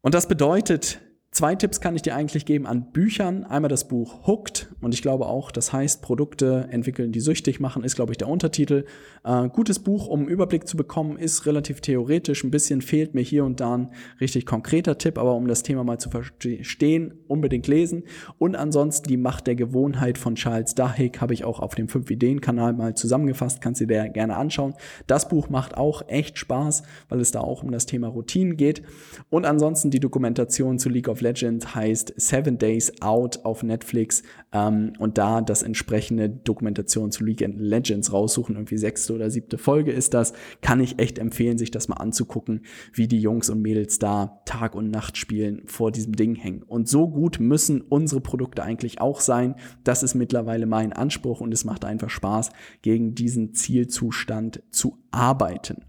Und 0.00 0.14
das 0.14 0.26
bedeutet, 0.26 1.00
Zwei 1.30 1.54
Tipps 1.54 1.82
kann 1.82 1.94
ich 1.94 2.00
dir 2.00 2.16
eigentlich 2.16 2.46
geben 2.46 2.66
an 2.66 2.90
Büchern. 2.90 3.44
Einmal 3.44 3.68
das 3.68 3.86
Buch 3.86 4.26
Hooked 4.26 4.74
und 4.80 4.94
ich 4.94 5.02
glaube 5.02 5.26
auch, 5.26 5.50
das 5.50 5.74
heißt 5.74 6.00
Produkte 6.00 6.68
entwickeln, 6.70 7.12
die 7.12 7.20
süchtig 7.20 7.60
machen, 7.60 7.84
ist 7.84 7.96
glaube 7.96 8.12
ich 8.12 8.16
der 8.16 8.28
Untertitel. 8.28 8.86
Äh, 9.24 9.48
gutes 9.50 9.78
Buch, 9.78 10.08
um 10.08 10.20
einen 10.20 10.28
Überblick 10.28 10.66
zu 10.66 10.78
bekommen, 10.78 11.18
ist 11.18 11.44
relativ 11.44 11.82
theoretisch. 11.82 12.42
Ein 12.44 12.50
bisschen 12.50 12.80
fehlt 12.80 13.14
mir 13.14 13.20
hier 13.20 13.44
und 13.44 13.60
da 13.60 13.76
ein 13.76 13.90
richtig 14.22 14.46
konkreter 14.46 14.96
Tipp, 14.96 15.18
aber 15.18 15.34
um 15.34 15.46
das 15.46 15.62
Thema 15.62 15.84
mal 15.84 15.98
zu 15.98 16.08
verstehen, 16.08 17.12
unbedingt 17.28 17.66
lesen. 17.66 18.04
Und 18.38 18.56
ansonsten 18.56 19.06
die 19.06 19.18
Macht 19.18 19.46
der 19.46 19.54
Gewohnheit 19.54 20.16
von 20.16 20.34
Charles 20.34 20.74
Duhigg 20.74 21.20
habe 21.20 21.34
ich 21.34 21.44
auch 21.44 21.60
auf 21.60 21.74
dem 21.74 21.88
5-Ideen-Kanal 21.88 22.72
mal 22.72 22.94
zusammengefasst, 22.94 23.60
kannst 23.60 23.82
du 23.82 23.86
dir 23.86 24.08
gerne 24.08 24.34
anschauen. 24.34 24.72
Das 25.06 25.28
Buch 25.28 25.50
macht 25.50 25.76
auch 25.76 26.08
echt 26.08 26.38
Spaß, 26.38 26.84
weil 27.10 27.20
es 27.20 27.32
da 27.32 27.40
auch 27.40 27.62
um 27.62 27.70
das 27.70 27.84
Thema 27.84 28.08
Routinen 28.08 28.56
geht. 28.56 28.82
Und 29.28 29.44
ansonsten 29.44 29.90
die 29.90 30.00
Dokumentation 30.00 30.78
zu 30.78 30.88
League 30.88 31.08
of 31.08 31.17
of 31.18 31.20
Legends 31.20 31.74
heißt 31.74 32.14
Seven 32.16 32.58
Days 32.58 33.02
Out 33.02 33.44
auf 33.44 33.62
Netflix 33.62 34.22
ähm, 34.52 34.92
und 34.98 35.18
da 35.18 35.40
das 35.40 35.62
entsprechende 35.62 36.30
Dokumentation 36.30 37.10
zu 37.10 37.24
League 37.24 37.42
of 37.42 37.54
Legends 37.56 38.12
raussuchen. 38.12 38.56
Irgendwie 38.56 38.78
sechste 38.78 39.14
oder 39.14 39.30
siebte 39.30 39.58
Folge 39.58 39.92
ist 39.92 40.14
das. 40.14 40.32
Kann 40.62 40.80
ich 40.80 40.98
echt 40.98 41.18
empfehlen, 41.18 41.58
sich 41.58 41.70
das 41.70 41.88
mal 41.88 41.96
anzugucken, 41.96 42.62
wie 42.92 43.08
die 43.08 43.20
Jungs 43.20 43.50
und 43.50 43.60
Mädels 43.60 43.98
da 43.98 44.40
Tag 44.44 44.74
und 44.74 44.90
Nacht 44.90 45.16
spielen, 45.16 45.62
vor 45.66 45.90
diesem 45.90 46.14
Ding 46.14 46.34
hängen. 46.34 46.62
Und 46.62 46.88
so 46.88 47.08
gut 47.08 47.40
müssen 47.40 47.80
unsere 47.80 48.20
Produkte 48.20 48.62
eigentlich 48.62 49.00
auch 49.00 49.20
sein. 49.20 49.56
Das 49.84 50.02
ist 50.02 50.14
mittlerweile 50.14 50.66
mein 50.66 50.92
Anspruch 50.92 51.40
und 51.40 51.52
es 51.52 51.64
macht 51.64 51.84
einfach 51.84 52.10
Spaß, 52.10 52.50
gegen 52.82 53.14
diesen 53.14 53.54
Zielzustand 53.54 54.62
zu 54.70 54.98
arbeiten. 55.10 55.84